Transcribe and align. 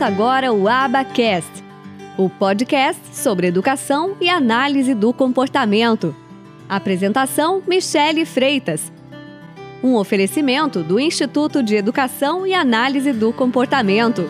Começa 0.00 0.14
agora 0.14 0.50
o 0.50 0.66
Abacast, 0.66 1.62
o 2.16 2.30
podcast 2.30 3.02
sobre 3.12 3.48
educação 3.48 4.16
e 4.18 4.30
análise 4.30 4.94
do 4.94 5.12
comportamento. 5.12 6.16
Apresentação: 6.66 7.62
Michele 7.68 8.24
Freitas. 8.24 8.90
Um 9.84 9.96
oferecimento 9.96 10.82
do 10.82 10.98
Instituto 10.98 11.62
de 11.62 11.76
Educação 11.76 12.46
e 12.46 12.54
Análise 12.54 13.12
do 13.12 13.30
Comportamento. 13.30 14.24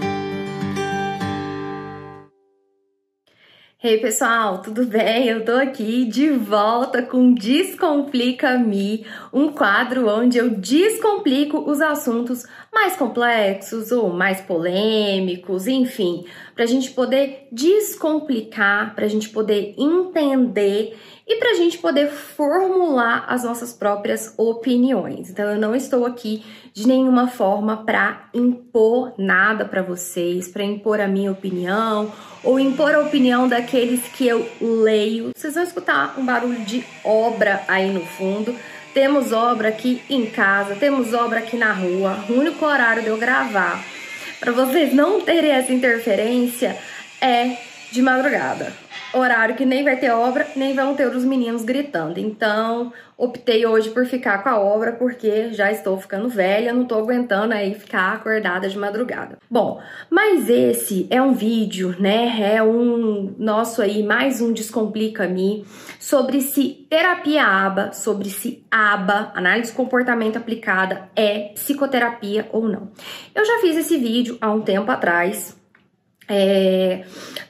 Hey 3.82 3.96
pessoal, 3.98 4.60
tudo 4.60 4.84
bem? 4.84 5.26
Eu 5.26 5.42
tô 5.42 5.52
aqui 5.52 6.04
de 6.04 6.28
volta 6.28 7.00
com 7.00 7.32
Descomplica 7.32 8.58
Me, 8.58 9.06
um 9.32 9.52
quadro 9.52 10.06
onde 10.06 10.36
eu 10.36 10.50
descomplico 10.50 11.58
os 11.60 11.80
assuntos 11.80 12.44
mais 12.70 12.94
complexos 12.94 13.90
ou 13.90 14.10
mais 14.10 14.38
polêmicos, 14.42 15.66
enfim, 15.66 16.26
pra 16.54 16.66
gente 16.66 16.90
poder 16.90 17.48
descomplicar, 17.50 18.94
pra 18.94 19.08
gente 19.08 19.30
poder 19.30 19.74
entender 19.78 20.98
e 21.30 21.36
para 21.36 21.52
a 21.52 21.54
gente 21.54 21.78
poder 21.78 22.10
formular 22.10 23.24
as 23.28 23.44
nossas 23.44 23.72
próprias 23.72 24.34
opiniões. 24.36 25.30
Então, 25.30 25.48
eu 25.48 25.60
não 25.60 25.76
estou 25.76 26.04
aqui 26.04 26.44
de 26.74 26.88
nenhuma 26.88 27.28
forma 27.28 27.84
para 27.84 28.28
impor 28.34 29.14
nada 29.16 29.64
para 29.64 29.80
vocês, 29.80 30.48
para 30.48 30.64
impor 30.64 31.00
a 31.00 31.06
minha 31.06 31.30
opinião 31.30 32.12
ou 32.42 32.58
impor 32.58 32.92
a 32.96 32.98
opinião 32.98 33.46
daqueles 33.46 34.00
que 34.08 34.26
eu 34.26 34.44
leio. 34.60 35.30
Vocês 35.36 35.54
vão 35.54 35.62
escutar 35.62 36.18
um 36.18 36.26
barulho 36.26 36.64
de 36.64 36.84
obra 37.04 37.62
aí 37.68 37.92
no 37.92 38.04
fundo. 38.04 38.52
Temos 38.92 39.30
obra 39.30 39.68
aqui 39.68 40.02
em 40.10 40.26
casa, 40.26 40.74
temos 40.74 41.14
obra 41.14 41.38
aqui 41.38 41.56
na 41.56 41.72
rua. 41.72 42.24
O 42.28 42.32
único 42.32 42.66
horário 42.66 43.04
de 43.04 43.08
eu 43.08 43.16
gravar 43.16 43.84
para 44.40 44.50
vocês 44.50 44.92
não 44.92 45.20
terem 45.20 45.52
essa 45.52 45.72
interferência 45.72 46.76
é 47.20 47.56
de 47.92 48.02
madrugada 48.02 48.89
horário 49.12 49.54
que 49.54 49.64
nem 49.64 49.82
vai 49.82 49.96
ter 49.96 50.10
obra, 50.10 50.46
nem 50.56 50.74
vão 50.74 50.94
ter 50.94 51.08
os 51.08 51.24
meninos 51.24 51.62
gritando. 51.62 52.18
Então, 52.18 52.92
optei 53.16 53.66
hoje 53.66 53.90
por 53.90 54.06
ficar 54.06 54.42
com 54.42 54.48
a 54.48 54.58
obra 54.58 54.92
porque 54.92 55.52
já 55.52 55.70
estou 55.70 55.98
ficando 55.98 56.28
velha, 56.28 56.72
não 56.72 56.84
tô 56.84 56.96
aguentando 56.96 57.52
aí 57.52 57.74
ficar 57.74 58.14
acordada 58.14 58.68
de 58.68 58.78
madrugada. 58.78 59.38
Bom, 59.50 59.80
mas 60.08 60.48
esse 60.48 61.06
é 61.10 61.20
um 61.20 61.32
vídeo, 61.32 61.94
né? 61.98 62.54
É 62.54 62.62
um 62.62 63.34
nosso 63.38 63.82
aí 63.82 64.02
mais 64.02 64.40
um 64.40 64.52
descomplica 64.52 65.26
me 65.26 65.64
sobre 65.98 66.40
se 66.40 66.86
terapia 66.88 67.44
ABA, 67.44 67.92
sobre 67.92 68.30
se 68.30 68.64
ABA, 68.70 69.32
análise 69.34 69.70
de 69.70 69.76
comportamento 69.76 70.36
aplicada 70.36 71.08
é 71.14 71.50
psicoterapia 71.54 72.48
ou 72.52 72.68
não. 72.68 72.90
Eu 73.34 73.44
já 73.44 73.58
fiz 73.60 73.76
esse 73.76 73.98
vídeo 73.98 74.38
há 74.40 74.50
um 74.50 74.62
tempo 74.62 74.90
atrás, 74.90 75.59
é, 76.32 77.02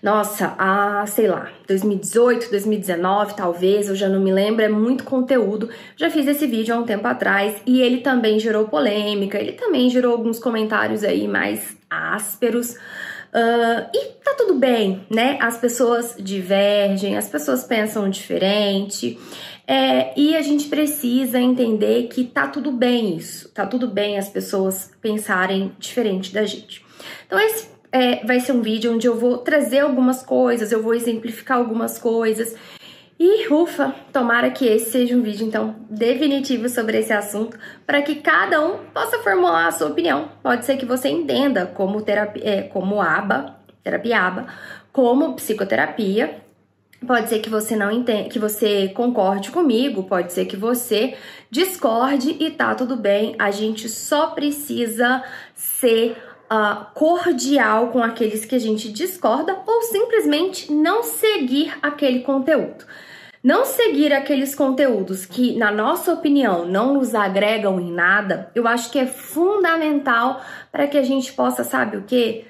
nossa, 0.02 0.54
a, 0.56 1.04
sei 1.06 1.28
lá, 1.28 1.50
2018, 1.68 2.48
2019, 2.48 3.36
talvez, 3.36 3.90
eu 3.90 3.94
já 3.94 4.08
não 4.08 4.18
me 4.18 4.32
lembro, 4.32 4.64
é 4.64 4.70
muito 4.70 5.04
conteúdo. 5.04 5.68
Já 5.96 6.08
fiz 6.08 6.26
esse 6.26 6.46
vídeo 6.46 6.74
há 6.74 6.78
um 6.78 6.84
tempo 6.84 7.06
atrás 7.06 7.60
e 7.66 7.82
ele 7.82 7.98
também 7.98 8.40
gerou 8.40 8.68
polêmica, 8.68 9.38
ele 9.38 9.52
também 9.52 9.90
gerou 9.90 10.12
alguns 10.12 10.38
comentários 10.38 11.04
aí 11.04 11.28
mais 11.28 11.76
ásperos. 11.90 12.70
Uh, 12.72 13.86
e 13.94 14.06
tá 14.24 14.34
tudo 14.34 14.54
bem, 14.54 15.04
né? 15.10 15.36
As 15.42 15.58
pessoas 15.58 16.16
divergem, 16.18 17.18
as 17.18 17.28
pessoas 17.28 17.62
pensam 17.62 18.08
diferente. 18.08 19.18
É, 19.66 20.18
e 20.18 20.34
a 20.34 20.40
gente 20.40 20.68
precisa 20.68 21.38
entender 21.38 22.08
que 22.08 22.24
tá 22.24 22.48
tudo 22.48 22.72
bem 22.72 23.14
isso, 23.16 23.50
tá 23.50 23.66
tudo 23.66 23.86
bem 23.86 24.18
as 24.18 24.28
pessoas 24.28 24.90
pensarem 25.02 25.70
diferente 25.78 26.32
da 26.32 26.44
gente. 26.44 26.82
Então, 27.26 27.38
esse 27.38 27.68
é, 27.92 28.24
vai 28.24 28.40
ser 28.40 28.52
um 28.52 28.62
vídeo 28.62 28.94
onde 28.94 29.06
eu 29.06 29.16
vou 29.16 29.38
trazer 29.38 29.80
algumas 29.80 30.22
coisas, 30.22 30.72
eu 30.72 30.82
vou 30.82 30.94
exemplificar 30.94 31.58
algumas 31.58 31.98
coisas. 31.98 32.54
E 33.22 33.48
ufa, 33.52 33.94
tomara 34.10 34.50
que 34.50 34.64
esse 34.64 34.90
seja 34.92 35.14
um 35.14 35.20
vídeo 35.20 35.46
então 35.46 35.76
definitivo 35.90 36.70
sobre 36.70 36.98
esse 36.98 37.12
assunto, 37.12 37.58
para 37.86 38.00
que 38.00 38.14
cada 38.14 38.64
um 38.64 38.78
possa 38.94 39.18
formular 39.18 39.66
a 39.66 39.72
sua 39.72 39.88
opinião. 39.88 40.30
Pode 40.42 40.64
ser 40.64 40.78
que 40.78 40.86
você 40.86 41.10
entenda 41.10 41.66
como 41.66 42.00
terapia, 42.00 42.42
é, 42.42 42.62
como 42.62 43.02
aba, 43.02 43.56
terapia 43.84 44.20
aba, 44.20 44.46
como 44.90 45.34
psicoterapia. 45.34 46.40
Pode 47.06 47.28
ser 47.28 47.40
que 47.40 47.50
você 47.50 47.76
não 47.76 47.90
entenda, 47.90 48.28
que 48.28 48.38
você 48.38 48.88
concorde 48.88 49.50
comigo, 49.50 50.04
pode 50.04 50.32
ser 50.32 50.46
que 50.46 50.56
você 50.56 51.14
discorde 51.50 52.36
e 52.40 52.50
tá 52.50 52.74
tudo 52.74 52.96
bem. 52.96 53.36
A 53.38 53.50
gente 53.50 53.86
só 53.88 54.28
precisa 54.28 55.22
ser 55.54 56.16
uh, 56.50 56.86
cordial 56.94 57.88
com 57.88 58.02
aqueles 58.02 58.44
que 58.44 58.54
a 58.54 58.58
gente 58.58 58.90
discorda 58.90 59.56
ou 59.66 59.82
simplesmente 59.82 60.72
não 60.72 61.02
seguir 61.02 61.72
aquele 61.82 62.20
conteúdo. 62.20 62.84
Não 63.42 63.64
seguir 63.64 64.12
aqueles 64.12 64.54
conteúdos 64.54 65.24
que, 65.24 65.56
na 65.56 65.70
nossa 65.70 66.12
opinião, 66.12 66.66
não 66.66 66.92
nos 66.92 67.14
agregam 67.14 67.80
em 67.80 67.90
nada, 67.90 68.50
eu 68.54 68.68
acho 68.68 68.90
que 68.90 68.98
é 68.98 69.06
fundamental 69.06 70.42
para 70.70 70.86
que 70.86 70.98
a 70.98 71.02
gente 71.02 71.32
possa, 71.32 71.64
sabe 71.64 71.96
o 71.96 72.02
que? 72.02 72.44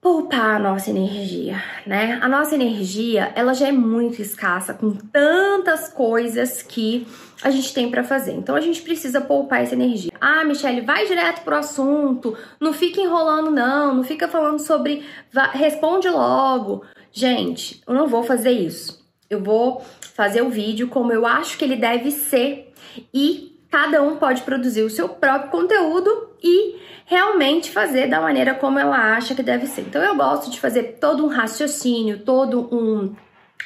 Poupar 0.00 0.56
a 0.56 0.58
nossa 0.58 0.88
energia, 0.88 1.62
né? 1.86 2.18
A 2.22 2.28
nossa 2.28 2.54
energia, 2.54 3.32
ela 3.34 3.52
já 3.52 3.68
é 3.68 3.72
muito 3.72 4.22
escassa 4.22 4.72
com 4.72 4.92
tantas 4.92 5.92
coisas 5.92 6.62
que 6.62 7.06
a 7.42 7.50
gente 7.50 7.74
tem 7.74 7.90
para 7.90 8.02
fazer. 8.02 8.32
Então 8.32 8.56
a 8.56 8.60
gente 8.60 8.80
precisa 8.80 9.20
poupar 9.20 9.62
essa 9.62 9.74
energia. 9.74 10.10
Ah, 10.18 10.42
Michelle, 10.42 10.80
vai 10.80 11.06
direto 11.06 11.42
pro 11.42 11.56
assunto, 11.56 12.36
não 12.58 12.72
fica 12.72 13.00
enrolando 13.00 13.50
não, 13.50 13.94
não 13.94 14.04
fica 14.04 14.26
falando 14.26 14.58
sobre, 14.58 15.04
responde 15.52 16.08
logo. 16.08 16.82
Gente, 17.12 17.82
eu 17.86 17.92
não 17.92 18.06
vou 18.06 18.22
fazer 18.22 18.52
isso. 18.52 19.04
Eu 19.28 19.42
vou 19.42 19.84
fazer 20.14 20.42
o 20.42 20.50
vídeo 20.50 20.88
como 20.88 21.12
eu 21.12 21.26
acho 21.26 21.58
que 21.58 21.64
ele 21.64 21.76
deve 21.76 22.10
ser 22.10 22.72
e 23.12 23.60
cada 23.70 24.02
um 24.02 24.16
pode 24.16 24.42
produzir 24.42 24.82
o 24.82 24.90
seu 24.90 25.08
próprio 25.08 25.50
conteúdo 25.50 26.29
e 26.42 26.76
realmente 27.06 27.70
fazer 27.70 28.08
da 28.08 28.20
maneira 28.20 28.54
como 28.54 28.78
ela 28.78 29.16
acha 29.16 29.34
que 29.34 29.42
deve 29.42 29.66
ser. 29.66 29.82
Então 29.82 30.02
eu 30.02 30.16
gosto 30.16 30.50
de 30.50 30.60
fazer 30.60 30.98
todo 31.00 31.24
um 31.24 31.28
raciocínio, 31.28 32.20
todo 32.20 32.68
um 32.74 33.14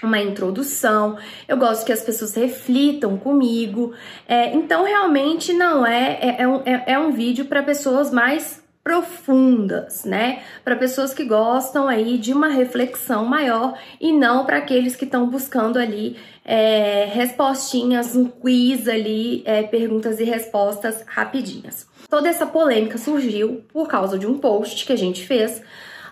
uma 0.02 0.20
introdução, 0.20 1.16
eu 1.48 1.56
gosto 1.56 1.86
que 1.86 1.92
as 1.92 2.02
pessoas 2.02 2.34
reflitam 2.34 3.16
comigo. 3.16 3.94
É, 4.28 4.54
então, 4.54 4.84
realmente 4.84 5.52
não 5.52 5.86
é, 5.86 6.18
é, 6.20 6.42
é 6.42 6.48
um, 6.48 6.62
é, 6.64 6.84
é 6.88 6.98
um 6.98 7.12
vídeo 7.12 7.44
para 7.44 7.62
pessoas 7.62 8.10
mais 8.10 8.63
profundas, 8.84 10.04
né? 10.04 10.42
Para 10.62 10.76
pessoas 10.76 11.14
que 11.14 11.24
gostam 11.24 11.88
aí 11.88 12.18
de 12.18 12.34
uma 12.34 12.48
reflexão 12.48 13.24
maior 13.24 13.78
e 13.98 14.12
não 14.12 14.44
para 14.44 14.58
aqueles 14.58 14.94
que 14.94 15.06
estão 15.06 15.26
buscando 15.26 15.78
ali 15.78 16.18
é, 16.44 17.06
respostinhas, 17.10 18.14
um 18.14 18.26
quiz 18.26 18.86
ali, 18.86 19.42
é, 19.46 19.62
perguntas 19.62 20.20
e 20.20 20.24
respostas 20.24 21.02
rapidinhas. 21.06 21.86
Toda 22.10 22.28
essa 22.28 22.44
polêmica 22.44 22.98
surgiu 22.98 23.64
por 23.72 23.88
causa 23.88 24.18
de 24.18 24.26
um 24.26 24.36
post 24.36 24.84
que 24.84 24.92
a 24.92 24.96
gente 24.96 25.26
fez 25.26 25.62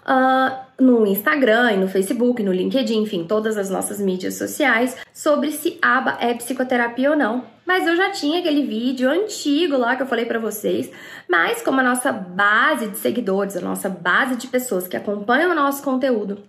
uh, 0.02 0.82
no 0.82 1.06
Instagram, 1.06 1.76
no 1.76 1.88
Facebook, 1.88 2.42
no 2.42 2.52
LinkedIn, 2.52 3.02
enfim, 3.02 3.24
todas 3.24 3.56
as 3.56 3.70
nossas 3.70 4.00
mídias 4.00 4.34
sociais, 4.34 4.96
sobre 5.12 5.52
se 5.52 5.78
aba 5.80 6.18
é 6.20 6.34
psicoterapia 6.34 7.10
ou 7.10 7.16
não. 7.16 7.44
Mas 7.64 7.86
eu 7.86 7.96
já 7.96 8.10
tinha 8.10 8.40
aquele 8.40 8.66
vídeo 8.66 9.08
antigo 9.08 9.76
lá 9.76 9.94
que 9.94 10.02
eu 10.02 10.06
falei 10.06 10.24
para 10.24 10.38
vocês, 10.38 10.90
mas 11.28 11.62
como 11.62 11.80
a 11.80 11.84
nossa 11.84 12.12
base 12.12 12.88
de 12.88 12.98
seguidores, 12.98 13.56
a 13.56 13.60
nossa 13.60 13.88
base 13.88 14.36
de 14.36 14.48
pessoas 14.48 14.88
que 14.88 14.96
acompanham 14.96 15.52
o 15.52 15.54
nosso 15.54 15.82
conteúdo, 15.82 16.43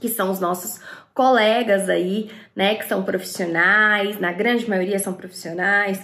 que 0.00 0.08
são 0.08 0.30
os 0.30 0.40
nossos 0.40 0.80
colegas 1.14 1.88
aí, 1.88 2.30
né, 2.54 2.74
que 2.74 2.86
são 2.86 3.04
profissionais, 3.04 4.18
na 4.18 4.32
grande 4.32 4.68
maioria 4.68 4.98
são 4.98 5.12
profissionais, 5.12 6.00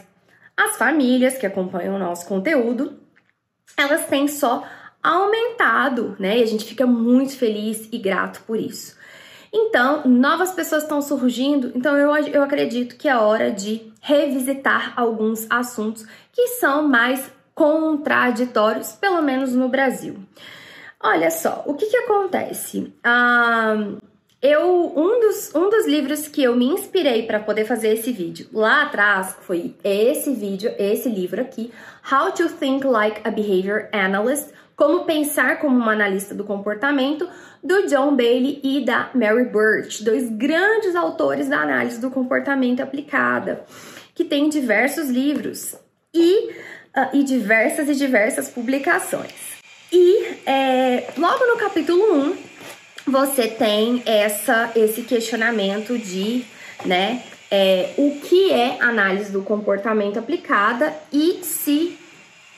as 0.56 0.76
famílias 0.76 1.36
que 1.36 1.46
acompanham 1.46 1.96
o 1.96 1.98
nosso 1.98 2.26
conteúdo, 2.26 2.98
elas 3.76 4.06
têm 4.06 4.26
só 4.26 4.64
aumentado, 5.06 6.16
né? 6.18 6.38
E 6.38 6.42
a 6.42 6.46
gente 6.46 6.64
fica 6.64 6.86
muito 6.86 7.36
feliz 7.36 7.88
e 7.92 7.98
grato 7.98 8.42
por 8.46 8.58
isso. 8.58 8.96
Então, 9.52 10.06
novas 10.06 10.52
pessoas 10.52 10.82
estão 10.82 11.00
surgindo, 11.00 11.72
então 11.74 11.96
eu, 11.96 12.14
eu 12.26 12.42
acredito 12.42 12.96
que 12.96 13.08
é 13.08 13.16
hora 13.16 13.50
de 13.50 13.90
revisitar 14.00 14.92
alguns 14.96 15.46
assuntos 15.48 16.04
que 16.32 16.48
são 16.48 16.86
mais 16.86 17.30
contraditórios, 17.54 18.92
pelo 18.92 19.22
menos 19.22 19.54
no 19.54 19.68
Brasil. 19.68 20.16
Olha 21.00 21.30
só, 21.30 21.62
o 21.66 21.74
que 21.74 21.86
que 21.86 21.96
acontece? 21.96 22.92
Ah, 23.02 23.76
eu 24.42 24.92
um 24.94 25.20
dos, 25.20 25.54
um 25.54 25.70
dos 25.70 25.86
livros 25.86 26.28
que 26.28 26.42
eu 26.42 26.54
me 26.54 26.66
inspirei 26.66 27.22
para 27.22 27.40
poder 27.40 27.64
fazer 27.64 27.94
esse 27.94 28.12
vídeo 28.12 28.48
lá 28.52 28.82
atrás 28.82 29.36
foi 29.40 29.74
esse 29.82 30.34
vídeo, 30.34 30.74
esse 30.78 31.08
livro 31.08 31.40
aqui, 31.40 31.72
How 32.10 32.32
to 32.32 32.48
Think 32.50 32.86
Like 32.86 33.20
a 33.24 33.30
Behavior 33.30 33.88
Analyst 33.92 34.50
como 34.76 35.04
Pensar 35.04 35.58
como 35.58 35.76
uma 35.76 35.92
Analista 35.92 36.34
do 36.34 36.44
Comportamento, 36.44 37.26
do 37.64 37.86
John 37.86 38.14
Bailey 38.14 38.60
e 38.62 38.84
da 38.84 39.10
Mary 39.14 39.46
Birch, 39.46 40.04
dois 40.04 40.28
grandes 40.28 40.94
autores 40.94 41.48
da 41.48 41.60
análise 41.60 41.98
do 41.98 42.10
comportamento 42.10 42.82
aplicada, 42.82 43.64
que 44.14 44.22
tem 44.22 44.50
diversos 44.50 45.08
livros 45.08 45.74
e, 46.14 46.50
uh, 46.94 47.08
e 47.14 47.24
diversas 47.24 47.88
e 47.88 47.94
diversas 47.94 48.50
publicações. 48.50 49.56
E 49.90 50.40
é, 50.44 51.08
logo 51.16 51.46
no 51.46 51.56
capítulo 51.56 52.14
1, 52.14 52.36
você 53.06 53.48
tem 53.48 54.02
essa, 54.04 54.70
esse 54.76 55.02
questionamento 55.02 55.96
de, 55.96 56.44
né, 56.84 57.22
é, 57.50 57.94
o 57.96 58.18
que 58.20 58.52
é 58.52 58.76
análise 58.80 59.32
do 59.32 59.42
comportamento 59.42 60.18
aplicada 60.18 60.92
e 61.12 61.38
se 61.42 61.96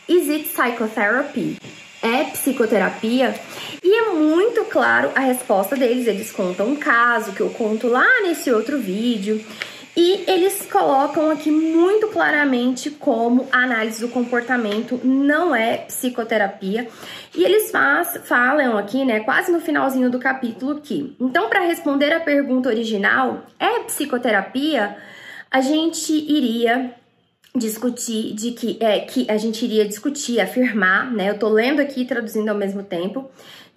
is 0.09 0.29
it 0.29 0.49
psychotherapy? 0.49 1.59
É 2.02 2.24
psicoterapia? 2.24 3.34
E 3.82 3.94
é 3.94 4.10
muito 4.10 4.64
claro 4.66 5.10
a 5.14 5.20
resposta 5.20 5.76
deles. 5.76 6.06
Eles 6.06 6.30
contam 6.30 6.68
um 6.68 6.76
caso 6.76 7.32
que 7.32 7.40
eu 7.40 7.50
conto 7.50 7.88
lá 7.88 8.06
nesse 8.22 8.50
outro 8.50 8.78
vídeo. 8.78 9.44
E 9.96 10.30
eles 10.30 10.64
colocam 10.70 11.28
aqui 11.28 11.50
muito 11.50 12.06
claramente 12.06 12.88
como 12.88 13.48
a 13.50 13.64
análise 13.64 14.00
do 14.00 14.08
comportamento 14.08 15.00
não 15.02 15.52
é 15.52 15.78
psicoterapia. 15.78 16.86
E 17.34 17.42
eles 17.42 17.72
faz, 17.72 18.16
falam 18.22 18.78
aqui, 18.78 19.04
né, 19.04 19.18
quase 19.20 19.50
no 19.50 19.60
finalzinho 19.60 20.08
do 20.08 20.20
capítulo 20.20 20.80
que, 20.80 21.16
então, 21.18 21.48
para 21.48 21.62
responder 21.62 22.12
a 22.12 22.20
pergunta 22.20 22.68
original, 22.68 23.44
é 23.58 23.80
psicoterapia? 23.80 24.96
A 25.50 25.60
gente 25.60 26.12
iria 26.12 26.94
discutir 27.58 28.32
de 28.34 28.52
que 28.52 28.78
é 28.81 29.00
que 29.00 29.31
a 29.31 29.37
gente 29.37 29.64
iria 29.64 29.87
discutir, 29.87 30.40
afirmar, 30.40 31.10
né? 31.12 31.31
Eu 31.31 31.38
tô 31.38 31.49
lendo 31.49 31.81
aqui 31.81 32.02
e 32.02 32.06
traduzindo 32.06 32.49
ao 32.49 32.56
mesmo 32.56 32.82
tempo 32.82 33.31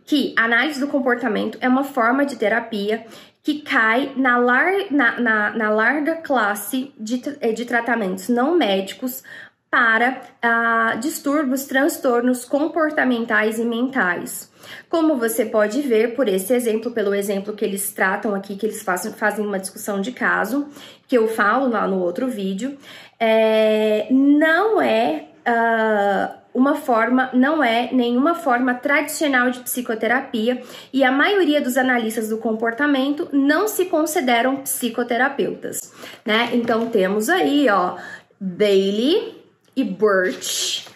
que 0.05 0.33
análise 0.35 0.79
do 0.79 0.87
comportamento 0.87 1.57
é 1.61 1.69
uma 1.69 1.83
forma 1.83 2.25
de 2.25 2.35
terapia 2.35 3.05
que 3.43 3.61
cai 3.61 4.13
na, 4.15 4.37
lar, 4.37 4.71
na, 4.91 5.19
na, 5.19 5.49
na 5.51 5.69
larga 5.69 6.15
classe 6.15 6.93
de, 6.97 7.21
eh, 7.39 7.51
de 7.51 7.65
tratamentos 7.65 8.29
não 8.29 8.55
médicos 8.55 9.23
para 9.71 10.21
uh, 10.43 10.99
distúrbios, 10.99 11.63
transtornos 11.63 12.43
comportamentais 12.43 13.57
e 13.57 13.63
mentais. 13.63 14.51
Como 14.89 15.15
você 15.15 15.45
pode 15.45 15.81
ver 15.81 16.13
por 16.13 16.27
esse 16.27 16.53
exemplo, 16.53 16.91
pelo 16.91 17.15
exemplo 17.15 17.53
que 17.53 17.63
eles 17.63 17.93
tratam 17.93 18.35
aqui, 18.35 18.57
que 18.57 18.65
eles 18.65 18.83
fazem, 18.83 19.13
fazem 19.13 19.45
uma 19.45 19.57
discussão 19.57 20.01
de 20.01 20.11
caso, 20.11 20.67
que 21.07 21.17
eu 21.17 21.27
falo 21.29 21.69
lá 21.69 21.87
no 21.87 21.99
outro 21.99 22.27
vídeo, 22.27 22.77
é, 23.23 24.07
não 24.09 24.81
é 24.81 25.25
uh, 25.47 26.33
uma 26.55 26.73
forma, 26.73 27.29
não 27.33 27.63
é 27.63 27.89
nenhuma 27.93 28.33
forma 28.33 28.73
tradicional 28.73 29.51
de 29.51 29.59
psicoterapia 29.59 30.59
e 30.91 31.03
a 31.03 31.11
maioria 31.11 31.61
dos 31.61 31.77
analistas 31.77 32.29
do 32.29 32.39
comportamento 32.39 33.29
não 33.31 33.67
se 33.67 33.85
consideram 33.85 34.57
psicoterapeutas, 34.57 35.93
né? 36.25 36.49
Então 36.53 36.87
temos 36.87 37.29
aí, 37.29 37.69
ó, 37.69 37.95
Bailey 38.39 39.39
e 39.75 39.83
Birch 39.83 40.89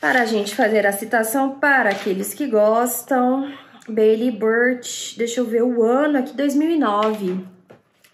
para 0.00 0.22
a 0.22 0.24
gente 0.24 0.54
fazer 0.54 0.86
a 0.86 0.92
citação 0.92 1.58
para 1.58 1.90
aqueles 1.90 2.32
que 2.32 2.46
gostam. 2.46 3.52
Bailey 3.86 4.30
Birch, 4.30 5.18
deixa 5.18 5.40
eu 5.40 5.44
ver 5.44 5.62
o 5.62 5.82
ano 5.82 6.18
aqui, 6.18 6.34
2009, 6.34 7.44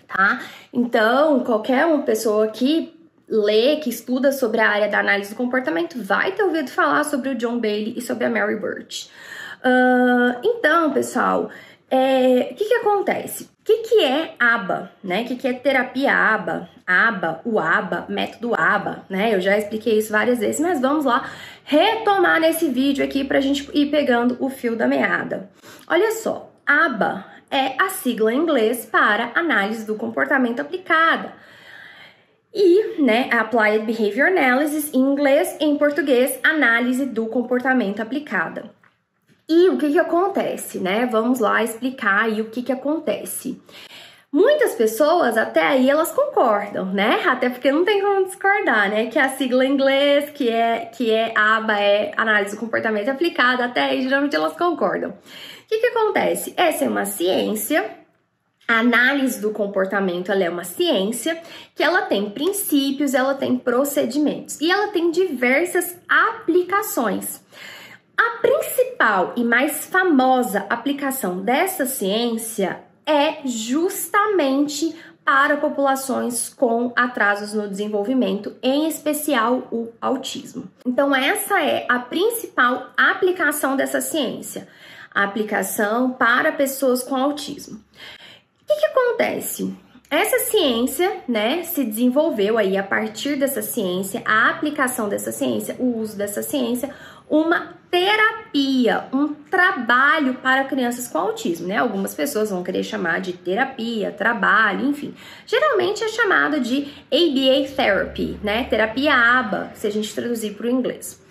tá? 0.08 0.40
Então, 0.72 1.40
qualquer 1.40 1.86
uma 1.86 2.02
pessoa 2.02 2.48
que 2.48 2.94
lê, 3.28 3.76
que 3.76 3.90
estuda 3.90 4.32
sobre 4.32 4.60
a 4.60 4.68
área 4.68 4.88
da 4.88 4.98
análise 4.98 5.30
do 5.30 5.36
comportamento, 5.36 6.02
vai 6.02 6.32
ter 6.32 6.42
ouvido 6.42 6.70
falar 6.70 7.04
sobre 7.04 7.30
o 7.30 7.34
John 7.34 7.58
Bailey 7.58 7.94
e 7.96 8.00
sobre 8.00 8.24
a 8.24 8.30
Mary 8.30 8.56
Birch. 8.56 9.10
Uh, 9.64 10.38
então, 10.42 10.92
pessoal, 10.92 11.50
é, 11.90 12.48
o 12.50 12.54
que, 12.54 12.64
que 12.64 12.74
acontece? 12.74 13.44
O 13.44 13.48
que, 13.64 13.76
que 13.78 14.04
é 14.04 14.34
ABA, 14.38 14.90
né? 15.02 15.22
O 15.22 15.24
que, 15.24 15.36
que 15.36 15.48
é 15.48 15.52
terapia 15.52 16.12
ABA? 16.12 16.68
ABA, 16.86 17.40
o 17.44 17.58
ABA, 17.58 18.04
método 18.08 18.54
ABA, 18.54 19.04
né? 19.08 19.34
Eu 19.34 19.40
já 19.40 19.56
expliquei 19.56 19.98
isso 19.98 20.12
várias 20.12 20.38
vezes, 20.38 20.60
mas 20.60 20.80
vamos 20.80 21.06
lá 21.06 21.30
retomar 21.64 22.40
nesse 22.40 22.68
vídeo 22.68 23.02
aqui 23.02 23.24
para 23.24 23.38
a 23.38 23.40
gente 23.40 23.70
ir 23.72 23.90
pegando 23.90 24.36
o 24.38 24.50
fio 24.50 24.76
da 24.76 24.86
meada. 24.86 25.48
Olha 25.86 26.10
só, 26.10 26.52
ABA 26.66 27.24
é 27.50 27.74
a 27.80 27.88
sigla 27.88 28.34
em 28.34 28.38
inglês 28.38 28.84
para 28.84 29.30
análise 29.34 29.86
do 29.86 29.94
comportamento 29.94 30.60
aplicada. 30.60 31.32
E, 32.54 33.02
né, 33.02 33.28
Applied 33.32 33.84
Behavior 33.84 34.28
Analysis 34.28 34.94
em 34.94 35.00
inglês 35.00 35.56
e 35.60 35.64
em 35.64 35.76
português, 35.76 36.38
análise 36.44 37.04
do 37.04 37.26
comportamento 37.26 38.00
aplicada. 38.00 38.70
E 39.48 39.68
o 39.70 39.76
que 39.76 39.90
que 39.90 39.98
acontece, 39.98 40.78
né? 40.78 41.04
Vamos 41.04 41.40
lá 41.40 41.64
explicar 41.64 42.24
aí 42.24 42.40
o 42.40 42.50
que 42.50 42.62
que 42.62 42.72
acontece. 42.72 43.60
Muitas 44.32 44.74
pessoas, 44.74 45.36
até 45.36 45.62
aí, 45.62 45.90
elas 45.90 46.12
concordam, 46.12 46.86
né? 46.86 47.22
Até 47.26 47.50
porque 47.50 47.70
não 47.70 47.84
tem 47.84 48.00
como 48.00 48.24
discordar, 48.24 48.88
né? 48.88 49.06
Que 49.06 49.18
a 49.18 49.28
sigla 49.28 49.66
em 49.66 49.72
inglês, 49.72 50.30
que 50.30 50.48
é, 50.48 50.90
que 50.92 51.10
é 51.10 51.32
ABA, 51.36 51.78
é 51.78 52.12
análise 52.16 52.54
do 52.54 52.60
comportamento 52.60 53.08
aplicada, 53.08 53.64
até 53.64 53.82
aí, 53.82 54.02
geralmente 54.02 54.34
elas 54.34 54.56
concordam. 54.56 55.10
O 55.10 55.14
que 55.68 55.78
que 55.78 55.86
acontece? 55.86 56.54
Essa 56.56 56.84
é 56.84 56.88
uma 56.88 57.04
ciência 57.04 58.03
a 58.66 58.78
análise 58.78 59.40
do 59.40 59.50
comportamento 59.50 60.32
é 60.32 60.48
uma 60.48 60.64
ciência 60.64 61.40
que 61.74 61.82
ela 61.82 62.02
tem 62.02 62.30
princípios, 62.30 63.14
ela 63.14 63.34
tem 63.34 63.58
procedimentos 63.58 64.60
e 64.60 64.70
ela 64.70 64.88
tem 64.88 65.10
diversas 65.10 65.96
aplicações. 66.08 67.42
A 68.16 68.38
principal 68.40 69.34
e 69.36 69.44
mais 69.44 69.86
famosa 69.86 70.66
aplicação 70.70 71.42
dessa 71.42 71.84
ciência 71.84 72.80
é 73.04 73.46
justamente 73.46 74.96
para 75.24 75.56
populações 75.56 76.48
com 76.48 76.92
atrasos 76.94 77.54
no 77.54 77.68
desenvolvimento, 77.68 78.54
em 78.62 78.86
especial 78.86 79.66
o 79.72 79.90
autismo. 80.00 80.70
Então, 80.86 81.14
essa 81.14 81.62
é 81.62 81.86
a 81.88 81.98
principal 81.98 82.90
aplicação 82.96 83.74
dessa 83.74 84.00
ciência, 84.00 84.68
a 85.12 85.24
aplicação 85.24 86.12
para 86.12 86.52
pessoas 86.52 87.02
com 87.02 87.16
autismo. 87.16 87.82
O 88.64 88.66
que, 88.66 88.80
que 88.80 88.86
acontece? 88.86 89.76
Essa 90.10 90.38
ciência, 90.50 91.22
né, 91.26 91.64
se 91.64 91.84
desenvolveu 91.84 92.56
aí 92.56 92.76
a 92.76 92.82
partir 92.82 93.36
dessa 93.36 93.60
ciência, 93.60 94.22
a 94.24 94.48
aplicação 94.48 95.08
dessa 95.08 95.32
ciência, 95.32 95.76
o 95.78 95.98
uso 95.98 96.16
dessa 96.16 96.42
ciência, 96.42 96.90
uma 97.28 97.74
terapia, 97.90 99.04
um 99.12 99.34
trabalho 99.34 100.34
para 100.34 100.64
crianças 100.64 101.08
com 101.08 101.18
autismo, 101.18 101.66
né? 101.66 101.78
Algumas 101.78 102.14
pessoas 102.14 102.50
vão 102.50 102.62
querer 102.62 102.82
chamar 102.82 103.20
de 103.20 103.32
terapia, 103.32 104.10
trabalho, 104.10 104.86
enfim. 104.86 105.14
Geralmente 105.46 106.04
é 106.04 106.08
chamado 106.08 106.60
de 106.60 106.92
ABA 107.10 107.68
therapy, 107.74 108.38
né? 108.42 108.64
Terapia 108.64 109.14
ABA, 109.14 109.72
se 109.74 109.86
a 109.86 109.90
gente 109.90 110.14
traduzir 110.14 110.54
para 110.54 110.66
o 110.66 110.70
inglês. 110.70 111.23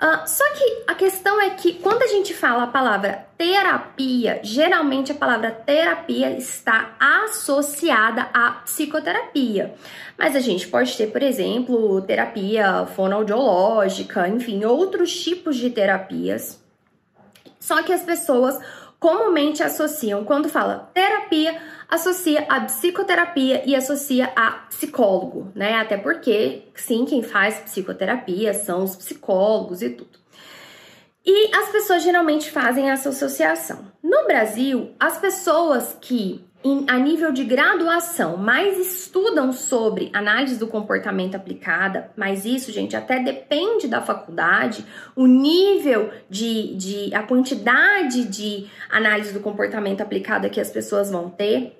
Uh, 0.00 0.26
só 0.26 0.44
que 0.54 0.84
a 0.86 0.94
questão 0.94 1.38
é 1.42 1.50
que 1.50 1.74
quando 1.74 2.02
a 2.02 2.06
gente 2.06 2.32
fala 2.32 2.62
a 2.62 2.66
palavra 2.68 3.26
terapia, 3.36 4.40
geralmente 4.42 5.12
a 5.12 5.14
palavra 5.14 5.50
terapia 5.50 6.30
está 6.38 6.96
associada 6.98 8.22
à 8.32 8.52
psicoterapia. 8.64 9.74
Mas 10.16 10.34
a 10.34 10.40
gente 10.40 10.66
pode 10.68 10.96
ter, 10.96 11.08
por 11.08 11.22
exemplo, 11.22 12.00
terapia 12.00 12.86
fonoaudiológica, 12.96 14.26
enfim, 14.26 14.64
outros 14.64 15.22
tipos 15.22 15.56
de 15.56 15.68
terapias. 15.68 16.58
Só 17.58 17.82
que 17.82 17.92
as 17.92 18.02
pessoas 18.02 18.58
comumente 19.00 19.62
associam, 19.62 20.24
quando 20.24 20.50
fala 20.50 20.90
terapia, 20.92 21.60
associa 21.88 22.44
a 22.48 22.60
psicoterapia 22.60 23.62
e 23.66 23.74
associa 23.74 24.30
a 24.36 24.50
psicólogo, 24.68 25.50
né? 25.54 25.78
Até 25.78 25.96
porque, 25.96 26.68
sim, 26.76 27.06
quem 27.06 27.22
faz 27.22 27.56
psicoterapia 27.60 28.52
são 28.52 28.84
os 28.84 28.94
psicólogos 28.94 29.80
e 29.80 29.88
tudo. 29.88 30.20
E 31.24 31.54
as 31.54 31.70
pessoas 31.70 32.02
geralmente 32.02 32.50
fazem 32.50 32.90
essa 32.90 33.08
associação. 33.08 33.90
No 34.02 34.24
Brasil, 34.26 34.94
as 35.00 35.18
pessoas 35.18 35.96
que 36.00 36.44
a 36.86 36.98
nível 36.98 37.32
de 37.32 37.42
graduação 37.42 38.36
mais 38.36 38.78
estudam 38.78 39.50
sobre 39.50 40.10
análise 40.12 40.58
do 40.58 40.66
comportamento 40.66 41.34
aplicada, 41.34 42.10
mas 42.14 42.44
isso, 42.44 42.70
gente, 42.70 42.94
até 42.94 43.18
depende 43.18 43.88
da 43.88 44.02
faculdade, 44.02 44.84
o 45.16 45.26
nível 45.26 46.10
de, 46.28 46.74
de 46.76 47.14
a 47.14 47.22
quantidade 47.22 48.24
de 48.24 48.68
análise 48.90 49.32
do 49.32 49.40
comportamento 49.40 50.02
aplicada 50.02 50.50
que 50.50 50.60
as 50.60 50.70
pessoas 50.70 51.10
vão 51.10 51.30
ter 51.30 51.78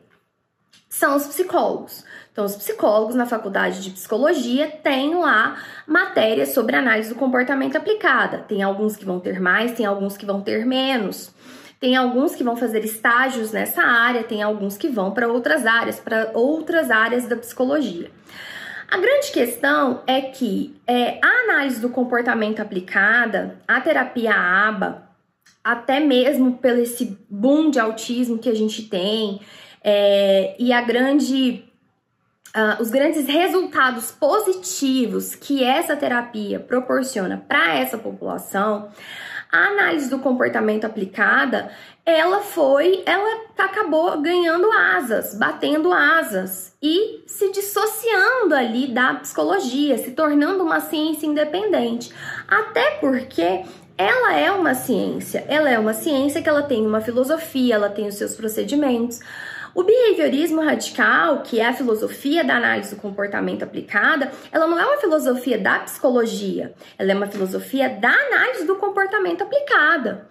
são 0.89 1.15
os 1.15 1.27
psicólogos. 1.27 2.05
Então, 2.33 2.45
os 2.45 2.57
psicólogos 2.57 3.15
na 3.15 3.27
faculdade 3.27 3.83
de 3.83 3.91
psicologia 3.91 4.67
têm 4.83 5.15
lá 5.15 5.59
matérias 5.87 6.55
sobre 6.55 6.75
análise 6.75 7.11
do 7.11 7.17
comportamento 7.17 7.77
aplicada. 7.77 8.39
Tem 8.39 8.63
alguns 8.63 8.97
que 8.97 9.05
vão 9.05 9.21
ter 9.21 9.41
mais, 9.41 9.73
tem 9.73 9.85
alguns 9.85 10.17
que 10.17 10.25
vão 10.25 10.41
ter 10.41 10.65
menos. 10.65 11.33
Tem 11.81 11.97
alguns 11.97 12.35
que 12.35 12.45
vão 12.45 12.57
fazer 12.57 12.85
estágios 12.85 13.53
nessa 13.53 13.83
área, 13.83 14.23
tem 14.23 14.43
alguns 14.43 14.77
que 14.77 14.87
vão 14.87 15.13
para 15.13 15.27
outras 15.27 15.65
áreas, 15.65 15.99
para 15.99 16.31
outras 16.35 16.91
áreas 16.91 17.27
da 17.27 17.37
psicologia. 17.37 18.11
A 18.91 18.99
grande 18.99 19.33
questão 19.33 20.03
é 20.07 20.21
que 20.21 20.77
é, 20.87 21.19
a 21.25 21.45
análise 21.45 21.81
do 21.81 21.89
comportamento 21.89 22.61
aplicada, 22.61 23.57
a 23.67 23.81
terapia 23.81 24.35
ABA, 24.35 25.09
até 25.65 26.01
mesmo 26.01 26.59
pelo 26.59 26.81
esse 26.81 27.19
boom 27.31 27.71
de 27.71 27.81
autismo 27.81 28.39
que 28.39 28.51
a 28.51 28.55
gente 28.55 28.83
tem, 28.83 29.41
é, 29.83 30.55
e 30.59 30.73
a 30.73 30.83
grande 30.83 31.65
Uh, 32.53 32.83
os 32.83 32.91
grandes 32.91 33.29
resultados 33.29 34.11
positivos 34.11 35.37
que 35.37 35.63
essa 35.63 35.95
terapia 35.95 36.59
proporciona 36.59 37.45
para 37.47 37.79
essa 37.79 37.97
população, 37.97 38.91
A 39.53 39.67
análise 39.67 40.09
do 40.09 40.21
comportamento 40.21 40.85
aplicada, 40.85 41.71
ela 42.07 42.41
foi, 42.41 43.03
ela 43.05 43.41
acabou 43.59 44.21
ganhando 44.21 44.71
asas, 44.71 45.35
batendo 45.35 45.93
asas 45.93 46.75
e 46.83 47.23
se 47.27 47.51
dissociando 47.51 48.55
ali 48.55 48.89
da 48.89 49.15
psicologia, 49.15 49.99
se 49.99 50.13
tornando 50.13 50.63
uma 50.63 50.81
ciência 50.81 51.27
independente. 51.27 52.13
Até 52.49 52.93
porque 53.01 53.65
ela 53.99 54.35
é 54.35 54.51
uma 54.51 54.75
ciência, 54.75 55.45
ela 55.47 55.69
é 55.69 55.79
uma 55.79 55.93
ciência 55.93 56.41
que 56.41 56.49
ela 56.49 56.63
tem 56.63 56.87
uma 56.87 57.01
filosofia, 57.01 57.75
ela 57.75 57.91
tem 57.91 58.07
os 58.07 58.15
seus 58.15 58.35
procedimentos. 58.35 59.21
O 59.75 59.85
behaviorismo 59.85 60.61
radical, 60.61 61.43
que 61.43 61.61
é 61.61 61.69
a 61.69 61.73
filosofia 61.73 62.43
da 62.43 62.57
análise 62.57 62.95
do 62.95 63.01
comportamento 63.01 63.63
aplicada, 63.63 64.33
ela 64.51 64.67
não 64.67 64.79
é 64.79 64.85
uma 64.85 64.99
filosofia 64.99 65.59
da 65.59 65.79
psicologia, 65.81 66.75
ela 66.99 67.13
é 67.13 67.15
uma 67.15 67.29
filosofia 67.29 67.89
da 67.89 68.11
análise 68.11 68.67
do 68.67 68.77
comportamento 68.77 69.43
aplicada. 69.43 70.29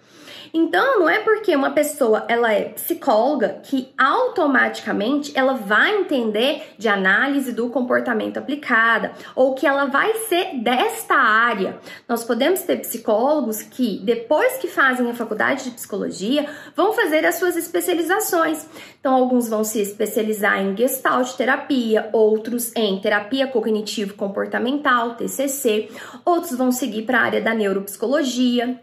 Então, 0.52 1.00
não 1.00 1.08
é 1.08 1.20
porque 1.20 1.54
uma 1.54 1.70
pessoa 1.70 2.24
ela 2.28 2.52
é 2.52 2.70
psicóloga 2.70 3.60
que 3.62 3.92
automaticamente 3.96 5.32
ela 5.36 5.54
vai 5.54 5.96
entender 5.96 6.74
de 6.78 6.88
análise 6.88 7.52
do 7.52 7.68
comportamento 7.70 8.38
aplicada 8.38 9.12
ou 9.34 9.54
que 9.54 9.66
ela 9.66 9.86
vai 9.86 10.14
ser 10.28 10.58
desta 10.60 11.14
área. 11.14 11.78
Nós 12.08 12.24
podemos 12.24 12.62
ter 12.62 12.76
psicólogos 12.78 13.62
que 13.62 14.00
depois 14.02 14.56
que 14.58 14.68
fazem 14.68 15.10
a 15.10 15.14
faculdade 15.14 15.64
de 15.64 15.70
psicologia 15.70 16.48
vão 16.74 16.92
fazer 16.92 17.24
as 17.24 17.36
suas 17.36 17.56
especializações. 17.56 18.66
Então, 18.98 19.14
alguns 19.14 19.48
vão 19.48 19.64
se 19.64 19.80
especializar 19.80 20.60
em 20.60 20.76
gestalt 20.76 21.32
terapia, 21.32 22.08
outros 22.12 22.74
em 22.76 23.00
terapia 23.00 23.46
cognitivo 23.46 24.14
comportamental, 24.14 25.14
TCC, 25.14 25.88
outros 26.24 26.56
vão 26.56 26.70
seguir 26.72 27.02
para 27.02 27.20
a 27.20 27.22
área 27.22 27.40
da 27.40 27.54
neuropsicologia, 27.54 28.80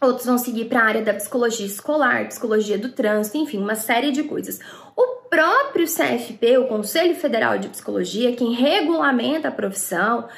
Outros 0.00 0.26
vão 0.26 0.38
seguir 0.38 0.66
para 0.66 0.80
a 0.80 0.84
área 0.84 1.02
da 1.02 1.14
psicologia 1.14 1.66
escolar, 1.66 2.28
psicologia 2.28 2.78
do 2.78 2.90
trânsito, 2.90 3.36
enfim, 3.36 3.58
uma 3.58 3.74
série 3.74 4.12
de 4.12 4.22
coisas. 4.22 4.60
O 4.94 5.28
próprio 5.28 5.86
CFP, 5.86 6.58
o 6.58 6.68
Conselho 6.68 7.16
Federal 7.16 7.58
de 7.58 7.68
Psicologia, 7.68 8.34
quem 8.36 8.52
regulamenta 8.52 9.48
a 9.48 9.52
profissão, 9.52 10.28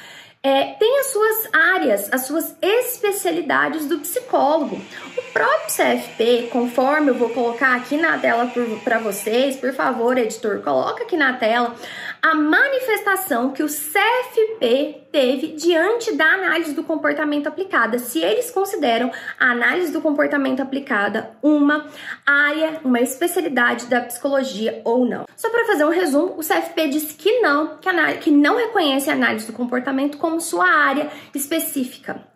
é, 0.43 0.73
tem 0.73 0.99
as 0.99 1.07
suas 1.11 1.49
áreas, 1.53 2.09
as 2.11 2.21
suas 2.25 2.55
especialidades 2.59 3.87
do 3.87 3.99
psicólogo. 3.99 4.81
O 5.15 5.21
próprio 5.31 5.67
CFP, 5.67 6.49
conforme 6.51 7.11
eu 7.11 7.15
vou 7.15 7.29
colocar 7.29 7.75
aqui 7.75 7.97
na 7.97 8.17
tela 8.17 8.51
para 8.83 8.97
vocês, 8.97 9.55
por 9.57 9.71
favor, 9.73 10.17
editor, 10.17 10.61
coloca 10.61 11.03
aqui 11.03 11.15
na 11.15 11.33
tela 11.33 11.75
a 12.19 12.33
manifestação 12.33 13.51
que 13.51 13.61
o 13.61 13.67
CFP 13.67 15.00
teve 15.11 15.47
diante 15.47 16.15
da 16.15 16.25
análise 16.25 16.73
do 16.73 16.83
comportamento 16.83 17.47
aplicada, 17.47 17.99
se 17.99 18.19
eles 18.19 18.49
consideram 18.49 19.11
a 19.39 19.51
análise 19.51 19.91
do 19.91 20.01
comportamento 20.01 20.61
aplicada 20.61 21.31
uma 21.41 21.87
área, 22.25 22.79
uma 22.83 22.99
especialidade 23.01 23.85
da 23.85 24.01
psicologia 24.01 24.81
ou 24.83 25.05
não. 25.05 25.25
Só 25.35 25.49
para 25.49 25.65
fazer 25.65 25.85
um 25.85 25.89
resumo, 25.89 26.35
o 26.37 26.39
CFP 26.39 26.87
disse 26.87 27.15
que 27.15 27.41
não, 27.41 27.77
que, 27.77 27.89
que 28.21 28.31
não 28.31 28.57
reconhece 28.57 29.09
a 29.09 29.13
análise 29.13 29.47
do 29.47 29.53
comportamento 29.53 30.17
como 30.17 30.39
sua 30.39 30.67
área 30.67 31.09
específica 31.33 32.31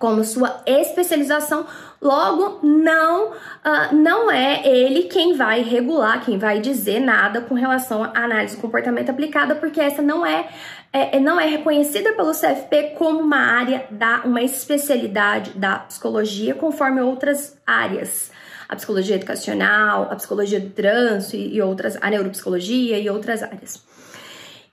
como 0.00 0.24
sua 0.24 0.62
especialização, 0.66 1.66
logo 2.00 2.66
não 2.66 3.32
uh, 3.32 3.94
não 3.94 4.30
é 4.30 4.66
ele 4.66 5.02
quem 5.02 5.36
vai 5.36 5.62
regular, 5.62 6.24
quem 6.24 6.38
vai 6.38 6.58
dizer 6.58 7.00
nada 7.00 7.42
com 7.42 7.54
relação 7.54 8.02
à 8.02 8.24
análise 8.24 8.56
do 8.56 8.62
comportamento 8.62 9.10
aplicada, 9.10 9.54
porque 9.54 9.78
essa 9.78 10.00
não 10.00 10.24
é, 10.24 10.48
é, 10.90 11.18
é 11.18 11.20
não 11.20 11.38
é 11.38 11.44
reconhecida 11.44 12.14
pelo 12.14 12.32
CFP 12.32 12.94
como 12.96 13.20
uma 13.20 13.36
área 13.36 13.86
da 13.90 14.22
uma 14.24 14.42
especialidade 14.42 15.50
da 15.50 15.80
psicologia, 15.80 16.54
conforme 16.54 17.02
outras 17.02 17.60
áreas. 17.66 18.32
A 18.70 18.76
psicologia 18.76 19.16
educacional, 19.16 20.08
a 20.10 20.16
psicologia 20.16 20.60
do 20.60 20.70
trânsito 20.70 21.36
e, 21.36 21.56
e 21.56 21.60
outras, 21.60 21.98
a 22.00 22.08
neuropsicologia 22.08 22.98
e 22.98 23.10
outras 23.10 23.42
áreas. 23.42 23.89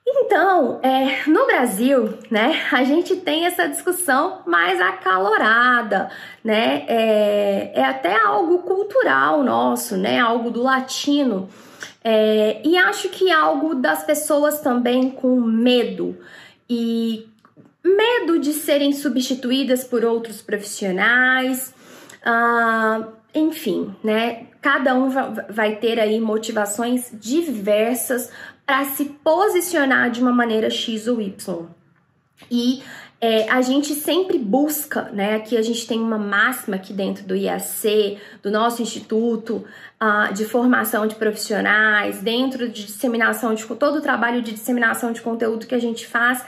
Então, 0.09 0.79
é, 0.81 1.29
no 1.29 1.45
Brasil, 1.45 2.17
né, 2.31 2.65
a 2.71 2.81
gente 2.85 3.17
tem 3.17 3.45
essa 3.45 3.67
discussão 3.67 4.41
mais 4.45 4.79
acalorada, 4.79 6.09
né? 6.41 6.85
É, 6.87 7.71
é 7.73 7.83
até 7.83 8.15
algo 8.15 8.59
cultural 8.59 9.43
nosso, 9.43 9.97
né? 9.97 10.17
Algo 10.17 10.49
do 10.49 10.63
latino. 10.63 11.49
É, 12.01 12.61
e 12.63 12.77
acho 12.77 13.09
que 13.09 13.29
algo 13.29 13.75
das 13.75 14.01
pessoas 14.03 14.61
também 14.61 15.09
com 15.09 15.41
medo 15.41 16.17
e 16.69 17.27
medo 17.83 18.39
de 18.39 18.53
serem 18.53 18.93
substituídas 18.93 19.83
por 19.83 20.05
outros 20.05 20.41
profissionais. 20.41 21.73
Ah, 22.23 23.09
enfim, 23.35 23.93
né? 24.01 24.47
Cada 24.61 24.95
um 24.95 25.09
vai 25.49 25.75
ter 25.75 25.99
aí 25.99 26.19
motivações 26.19 27.09
diversas 27.11 28.31
para 28.67 28.83
se 28.85 29.05
posicionar 29.05 30.11
de 30.11 30.21
uma 30.21 30.31
maneira 30.31 30.69
X 30.69 31.07
ou 31.07 31.21
Y. 31.21 31.65
E 32.51 32.83
é, 33.19 33.49
a 33.49 33.61
gente 33.61 33.95
sempre 33.95 34.37
busca, 34.37 35.09
né? 35.13 35.37
Aqui 35.37 35.57
a 35.57 35.61
gente 35.63 35.87
tem 35.87 35.99
uma 35.99 36.17
máxima 36.17 36.75
aqui 36.75 36.93
dentro 36.93 37.23
do 37.23 37.35
IAC, 37.35 38.19
do 38.43 38.51
nosso 38.51 38.81
instituto 38.81 39.65
uh, 39.99 40.33
de 40.33 40.45
formação 40.45 41.07
de 41.07 41.15
profissionais, 41.15 42.21
dentro 42.21 42.67
de 42.69 42.85
disseminação 42.85 43.55
de 43.55 43.65
todo 43.65 43.99
o 43.99 44.01
trabalho 44.01 44.43
de 44.43 44.51
disseminação 44.51 45.13
de 45.13 45.21
conteúdo 45.21 45.65
que 45.65 45.73
a 45.73 45.79
gente 45.79 46.05
faz 46.05 46.43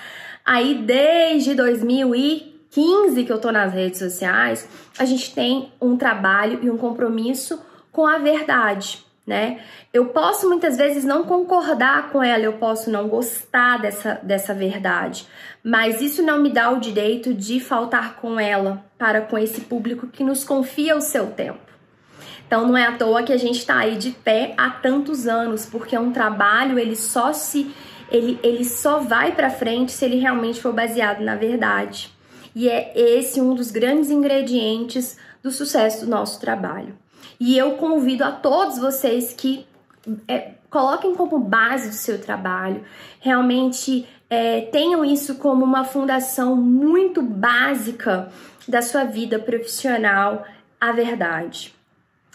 aí 0.45 0.75
desde 0.75 1.53
2015 1.53 3.23
que 3.23 3.31
eu 3.31 3.39
tô 3.39 3.51
nas 3.51 3.71
redes 3.73 3.99
sociais, 3.99 4.67
a 4.97 5.05
gente 5.05 5.33
tem 5.33 5.71
um 5.79 5.95
trabalho 5.95 6.59
e 6.61 6.69
um 6.69 6.77
compromisso 6.77 7.61
com 7.91 8.07
a 8.07 8.17
verdade 8.17 9.05
né? 9.29 9.59
Eu 9.93 10.07
posso 10.07 10.49
muitas 10.49 10.75
vezes 10.75 11.05
não 11.05 11.23
concordar 11.23 12.09
com 12.09 12.23
ela, 12.23 12.43
eu 12.43 12.53
posso 12.53 12.89
não 12.89 13.07
gostar 13.07 13.77
dessa, 13.79 14.19
dessa 14.23 14.55
verdade, 14.55 15.27
mas 15.63 16.01
isso 16.01 16.23
não 16.23 16.41
me 16.41 16.49
dá 16.49 16.71
o 16.71 16.79
direito 16.79 17.31
de 17.31 17.59
faltar 17.59 18.15
com 18.15 18.39
ela 18.39 18.83
para 18.97 19.21
com 19.21 19.37
esse 19.37 19.61
público 19.61 20.07
que 20.07 20.23
nos 20.23 20.43
confia 20.43 20.97
o 20.97 21.01
seu 21.01 21.27
tempo. 21.27 21.59
Então 22.47 22.67
não 22.67 22.75
é 22.75 22.87
à 22.87 22.97
toa 22.97 23.21
que 23.21 23.31
a 23.31 23.37
gente 23.37 23.59
está 23.59 23.77
aí 23.77 23.97
de 23.97 24.09
pé 24.09 24.55
há 24.57 24.71
tantos 24.71 25.27
anos, 25.27 25.67
porque 25.67 25.95
é 25.95 25.99
um 25.99 26.11
trabalho, 26.11 26.79
ele 26.79 26.95
só 26.95 27.31
se 27.31 27.71
ele, 28.11 28.39
ele 28.41 28.65
só 28.65 28.97
vai 28.97 29.33
para 29.33 29.51
frente 29.51 29.91
se 29.91 30.03
ele 30.03 30.17
realmente 30.17 30.59
for 30.59 30.73
baseado 30.73 31.21
na 31.21 31.35
verdade. 31.35 32.11
E 32.55 32.67
é 32.67 32.91
esse 32.99 33.39
um 33.39 33.53
dos 33.53 33.69
grandes 33.69 34.09
ingredientes 34.09 35.15
do 35.43 35.51
sucesso 35.51 36.05
do 36.05 36.09
nosso 36.09 36.41
trabalho. 36.41 36.97
E 37.39 37.57
eu 37.57 37.71
convido 37.71 38.23
a 38.23 38.31
todos 38.31 38.77
vocês 38.77 39.33
que 39.33 39.65
é, 40.27 40.51
coloquem 40.69 41.15
como 41.15 41.39
base 41.39 41.89
do 41.89 41.95
seu 41.95 42.19
trabalho, 42.19 42.83
realmente 43.19 44.07
é, 44.29 44.61
tenham 44.61 45.03
isso 45.03 45.35
como 45.35 45.65
uma 45.65 45.83
fundação 45.83 46.55
muito 46.55 47.21
básica 47.21 48.31
da 48.67 48.81
sua 48.81 49.03
vida 49.03 49.39
profissional, 49.39 50.45
a 50.79 50.91
verdade. 50.91 51.73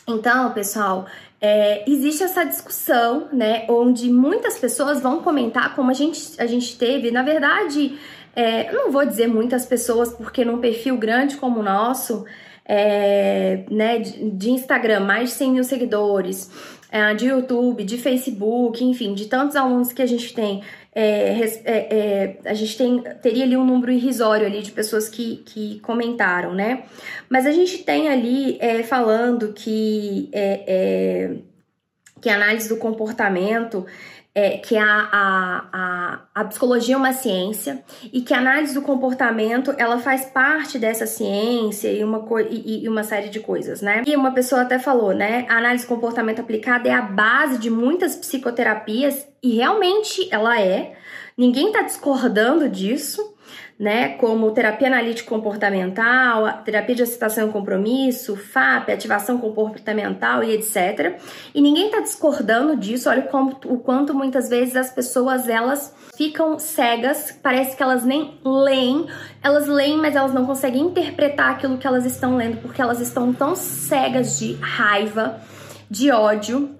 Então, 0.06 0.52
pessoal, 0.52 1.06
é, 1.40 1.88
existe 1.88 2.22
essa 2.22 2.44
discussão, 2.44 3.28
né, 3.32 3.64
onde 3.68 4.10
muitas 4.10 4.58
pessoas 4.58 5.00
vão 5.00 5.22
comentar, 5.22 5.74
como 5.74 5.90
a 5.90 5.94
gente, 5.94 6.34
a 6.38 6.46
gente 6.46 6.76
teve, 6.76 7.10
na 7.10 7.22
verdade, 7.22 7.98
é, 8.34 8.70
não 8.72 8.90
vou 8.90 9.06
dizer 9.06 9.28
muitas 9.28 9.64
pessoas, 9.64 10.12
porque 10.12 10.44
num 10.44 10.58
perfil 10.58 10.96
grande 10.96 11.36
como 11.36 11.60
o 11.60 11.62
nosso, 11.62 12.26
é, 12.64 13.64
né, 13.70 13.98
de 13.98 14.50
Instagram, 14.50 15.00
mais 15.00 15.30
de 15.30 15.34
100 15.36 15.52
mil 15.52 15.64
seguidores, 15.64 16.50
é, 16.90 17.12
de 17.14 17.26
YouTube, 17.26 17.84
de 17.84 17.98
Facebook, 17.98 18.82
enfim, 18.84 19.14
de 19.14 19.26
tantos 19.26 19.56
alunos 19.56 19.92
que 19.92 20.00
a 20.00 20.06
gente 20.06 20.32
tem, 20.32 20.62
é, 20.94 21.40
é, 21.64 21.64
é, 21.64 22.38
a 22.44 22.54
gente 22.54 22.78
tem, 22.78 23.02
teria 23.20 23.44
ali 23.44 23.56
um 23.56 23.66
número 23.66 23.90
irrisório 23.90 24.46
ali 24.46 24.62
de 24.62 24.70
pessoas 24.70 25.08
que, 25.08 25.38
que 25.38 25.80
comentaram, 25.80 26.54
né? 26.54 26.84
Mas 27.28 27.46
a 27.46 27.50
gente 27.50 27.78
tem 27.78 28.08
ali 28.08 28.56
é, 28.60 28.84
falando 28.84 29.52
que, 29.52 30.30
que 32.20 32.28
a 32.28 32.36
análise 32.36 32.68
do 32.68 32.76
comportamento 32.76 33.84
é, 34.34 34.58
que 34.58 34.76
a, 34.76 34.84
a, 34.84 35.64
a, 35.72 36.20
a, 36.34 36.44
psicologia 36.46 36.96
é 36.96 36.98
uma 36.98 37.12
ciência 37.12 37.84
e 38.12 38.20
que 38.20 38.34
a 38.34 38.38
análise 38.38 38.74
do 38.74 38.82
comportamento 38.82 39.72
ela 39.78 39.98
faz 39.98 40.24
parte 40.24 40.76
dessa 40.76 41.06
ciência 41.06 41.92
e 41.92 42.02
uma, 42.02 42.24
e, 42.50 42.84
e, 42.84 42.88
uma 42.88 43.04
série 43.04 43.28
de 43.28 43.38
coisas, 43.38 43.80
né? 43.80 44.02
E 44.04 44.16
uma 44.16 44.32
pessoa 44.32 44.62
até 44.62 44.78
falou, 44.78 45.14
né? 45.14 45.46
A 45.48 45.58
análise 45.58 45.84
do 45.84 45.88
comportamento 45.88 46.40
aplicada 46.40 46.88
é 46.88 46.92
a 46.92 47.02
base 47.02 47.58
de 47.58 47.70
muitas 47.70 48.16
psicoterapias 48.16 49.24
e 49.40 49.54
realmente 49.54 50.28
ela 50.32 50.60
é. 50.60 50.94
Ninguém 51.36 51.70
tá 51.70 51.82
discordando 51.82 52.68
disso. 52.68 53.33
Né, 53.78 54.10
como 54.10 54.52
terapia 54.52 54.86
analítica 54.86 55.28
comportamental, 55.28 56.62
terapia 56.64 56.94
de 56.94 57.02
aceitação 57.02 57.48
e 57.48 57.52
compromisso, 57.52 58.36
FAP, 58.36 58.90
ativação 58.90 59.38
comportamental 59.38 60.44
e 60.44 60.52
etc. 60.52 61.18
E 61.54 61.60
ninguém 61.60 61.86
está 61.86 62.00
discordando 62.00 62.76
disso. 62.76 63.08
Olha 63.08 63.22
como, 63.22 63.58
o 63.66 63.78
quanto 63.78 64.14
muitas 64.14 64.48
vezes 64.48 64.76
as 64.76 64.90
pessoas 64.90 65.48
elas 65.48 65.94
ficam 66.16 66.58
cegas, 66.58 67.36
parece 67.42 67.76
que 67.76 67.82
elas 67.82 68.04
nem 68.04 68.38
leem, 68.44 69.06
elas 69.42 69.66
leem, 69.66 69.98
mas 69.98 70.14
elas 70.14 70.32
não 70.32 70.46
conseguem 70.46 70.82
interpretar 70.82 71.50
aquilo 71.50 71.76
que 71.76 71.86
elas 71.86 72.06
estão 72.06 72.36
lendo 72.36 72.58
porque 72.62 72.80
elas 72.80 73.00
estão 73.00 73.32
tão 73.32 73.56
cegas 73.56 74.38
de 74.38 74.54
raiva, 74.54 75.40
de 75.90 76.12
ódio, 76.12 76.76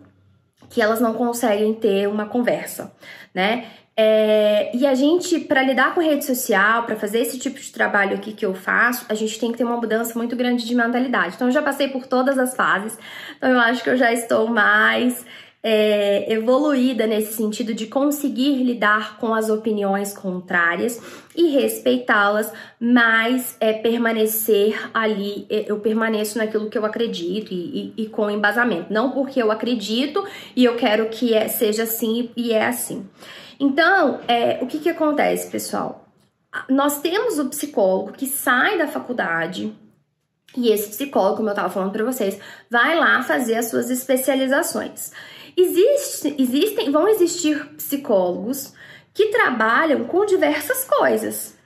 que 0.71 0.81
elas 0.81 1.01
não 1.01 1.15
conseguem 1.15 1.75
ter 1.75 2.09
uma 2.09 2.27
conversa, 2.27 2.93
né? 3.35 3.67
É, 3.97 4.77
e 4.77 4.87
a 4.87 4.95
gente, 4.95 5.39
para 5.41 5.63
lidar 5.63 5.95
com 5.95 6.01
rede 6.01 6.25
social, 6.25 6.83
para 6.83 6.97
fazer 6.97 7.21
esse 7.21 7.39
tipo 7.39 7.61
de 7.61 7.71
trabalho 7.71 8.17
aqui 8.17 8.33
que 8.33 8.45
eu 8.45 8.55
faço, 8.55 9.07
a 9.09 9.15
gente 9.15 9.39
tem 9.39 9.53
que 9.53 9.59
ter 9.59 9.65
uma 9.65 9.77
mudança 9.77 10.19
muito 10.19 10.35
grande 10.35 10.67
de 10.67 10.75
mentalidade. 10.75 11.37
Então, 11.37 11.49
eu 11.49 11.53
já 11.53 11.63
passei 11.63 11.89
por 11.89 12.07
todas 12.07 12.39
as 12.39 12.57
fases, 12.57 12.99
então 13.37 13.51
eu 13.51 13.61
acho 13.61 13.85
que 13.85 13.91
eu 13.91 13.97
já 13.97 14.13
estou 14.13 14.49
mais 14.49 15.25
é, 15.65 16.31
evoluída 16.31 17.07
nesse 17.07 17.33
sentido 17.33 17.73
de 17.73 17.87
conseguir 17.87 18.63
lidar 18.63 19.17
com 19.17 19.33
as 19.33 19.49
opiniões 19.49 20.13
contrárias 20.13 21.01
e 21.35 21.49
respeitá-las, 21.49 22.53
mas 22.79 23.57
é 23.59 23.73
permanecer 23.73 24.91
ali, 24.93 25.47
é, 25.49 25.65
eu 25.67 25.81
permaneço 25.81 26.37
naquilo 26.37 26.69
que 26.69 26.77
eu 26.77 26.85
acredito 26.85 27.55
e, 27.55 27.95
e, 27.97 28.03
e 28.03 28.07
com 28.09 28.31
embasamento, 28.31 28.93
não 28.93 29.13
porque 29.13 29.41
eu 29.41 29.51
acredito 29.51 30.23
e 30.55 30.65
eu 30.65 30.77
quero 30.77 31.09
que 31.09 31.33
é, 31.33 31.49
seja 31.49 31.85
assim 31.85 32.29
e 32.37 32.53
é 32.53 32.67
assim. 32.67 33.07
Então, 33.65 34.21
é, 34.29 34.59
o 34.61 34.67
que, 34.67 34.79
que 34.79 34.91
acontece, 34.91 35.51
pessoal? 35.51 36.07
Nós 36.69 37.01
temos 37.01 37.39
o 37.39 37.49
psicólogo 37.49 38.13
que 38.13 38.27
sai 38.27 38.77
da 38.77 38.87
faculdade, 38.87 39.75
e 40.55 40.71
esse 40.71 40.91
psicólogo, 40.91 41.39
como 41.39 41.49
eu 41.49 41.53
estava 41.53 41.71
falando 41.71 41.91
para 41.91 42.05
vocês, 42.05 42.39
vai 42.71 42.95
lá 42.95 43.23
fazer 43.23 43.55
as 43.55 43.71
suas 43.71 43.89
especializações. 43.89 45.13
Existe, 45.57 46.37
existem, 46.39 46.93
vão 46.93 47.09
existir 47.09 47.75
psicólogos 47.77 48.75
que 49.15 49.29
trabalham 49.29 50.05
com 50.05 50.27
diversas 50.27 50.85
coisas. 50.85 51.57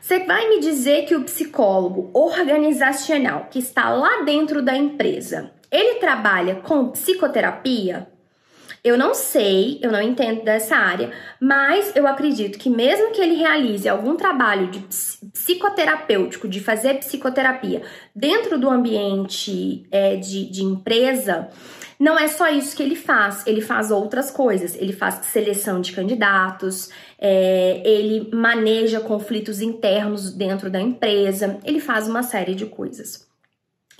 Você 0.00 0.20
vai 0.20 0.48
me 0.48 0.60
dizer 0.60 1.06
que 1.06 1.16
o 1.16 1.24
psicólogo 1.24 2.08
organizacional 2.14 3.48
que 3.50 3.58
está 3.58 3.90
lá 3.90 4.22
dentro 4.22 4.62
da 4.62 4.76
empresa, 4.76 5.50
ele 5.72 5.98
trabalha 5.98 6.54
com 6.54 6.90
psicoterapia? 6.90 8.06
Eu 8.82 8.96
não 8.96 9.14
sei, 9.14 9.78
eu 9.82 9.90
não 9.90 10.00
entendo 10.00 10.44
dessa 10.44 10.76
área, 10.76 11.10
mas 11.40 11.94
eu 11.96 12.06
acredito 12.06 12.58
que 12.58 12.70
mesmo 12.70 13.12
que 13.12 13.20
ele 13.20 13.34
realize 13.34 13.88
algum 13.88 14.16
trabalho 14.16 14.68
de 14.68 14.80
psicoterapêutico, 15.32 16.48
de 16.48 16.60
fazer 16.60 16.94
psicoterapia 16.94 17.82
dentro 18.14 18.58
do 18.58 18.70
ambiente 18.70 19.86
é, 19.90 20.16
de, 20.16 20.50
de 20.50 20.62
empresa, 20.62 21.48
não 21.98 22.16
é 22.16 22.28
só 22.28 22.48
isso 22.48 22.76
que 22.76 22.82
ele 22.82 22.94
faz, 22.94 23.44
ele 23.44 23.60
faz 23.60 23.90
outras 23.90 24.30
coisas. 24.30 24.76
Ele 24.76 24.92
faz 24.92 25.26
seleção 25.26 25.80
de 25.80 25.92
candidatos, 25.92 26.90
é, 27.18 27.82
ele 27.84 28.30
maneja 28.32 29.00
conflitos 29.00 29.60
internos 29.60 30.32
dentro 30.32 30.70
da 30.70 30.80
empresa, 30.80 31.58
ele 31.64 31.80
faz 31.80 32.08
uma 32.08 32.22
série 32.22 32.54
de 32.54 32.66
coisas. 32.66 33.27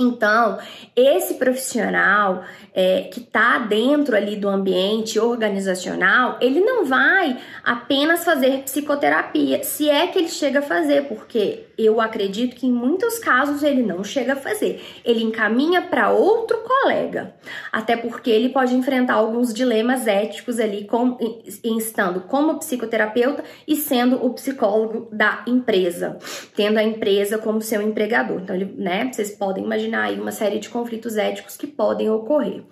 Então, 0.01 0.59
esse 0.95 1.35
profissional 1.35 2.45
é, 2.73 3.03
que 3.13 3.19
está 3.19 3.59
dentro 3.59 4.15
ali 4.15 4.37
do 4.37 4.49
ambiente 4.49 5.19
organizacional, 5.19 6.39
ele 6.41 6.61
não 6.61 6.85
vai 6.85 7.37
apenas 7.65 8.25
fazer 8.25 8.63
psicoterapia, 8.63 9.65
se 9.65 9.91
é 9.91 10.07
que 10.07 10.21
ele 10.21 10.29
chega 10.29 10.61
a 10.61 10.63
fazer, 10.63 11.09
porque 11.09 11.68
eu 11.79 12.01
acredito 12.01 12.57
que 12.57 12.67
em 12.67 12.73
muitos 12.73 13.19
casos 13.19 13.63
ele 13.63 13.83
não 13.83 14.05
chega 14.05 14.35
a 14.35 14.37
fazer. 14.37 14.85
Ele 15.05 15.23
encaminha 15.23 15.83
para 15.83 16.11
outro 16.11 16.59
colega, 16.59 17.35
até 17.73 17.97
porque 17.97 18.31
ele 18.31 18.49
pode 18.49 18.75
enfrentar 18.75 19.15
alguns 19.15 19.53
dilemas 19.53 20.07
éticos 20.07 20.59
ali, 20.59 20.85
com, 20.85 21.17
estando 21.65 22.21
como 22.23 22.59
psicoterapeuta 22.59 23.43
e 23.67 23.75
sendo 23.77 24.25
o 24.25 24.35
psicólogo 24.35 25.09
da 25.13 25.45
empresa, 25.47 26.19
tendo 26.55 26.79
a 26.79 26.83
empresa 26.83 27.39
como 27.39 27.61
seu 27.63 27.83
empregador. 27.83 28.41
Então, 28.43 28.55
ele, 28.55 28.75
né, 28.77 29.11
vocês 29.13 29.31
podem 29.31 29.65
imaginar 29.65 29.79
imaginar 29.79 30.05
aí 30.05 30.21
uma 30.21 30.33
série 30.33 30.59
de 30.59 30.69
conflitos 30.69 31.17
éticos 31.17 31.57
que 31.57 31.67
podem 31.67 32.11
ocorrer. 32.11 32.63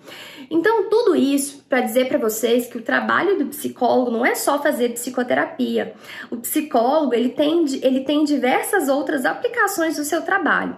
Então, 0.49 0.89
tudo 0.89 1.15
isso 1.15 1.65
para 1.69 1.81
dizer 1.81 2.07
para 2.07 2.17
vocês 2.17 2.67
que 2.67 2.77
o 2.77 2.81
trabalho 2.81 3.37
do 3.37 3.47
psicólogo 3.47 4.11
não 4.11 4.25
é 4.25 4.35
só 4.35 4.61
fazer 4.61 4.93
psicoterapia. 4.93 5.93
O 6.31 6.37
psicólogo, 6.37 7.13
ele 7.13 7.29
tem, 7.29 7.65
ele 7.81 8.01
tem 8.01 8.23
diversas 8.23 8.87
outras 8.87 9.25
aplicações 9.25 9.97
do 9.97 10.03
seu 10.03 10.21
trabalho. 10.21 10.77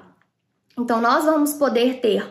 Então, 0.78 1.02
nós 1.02 1.26
vamos 1.26 1.54
poder 1.54 2.00
ter 2.00 2.28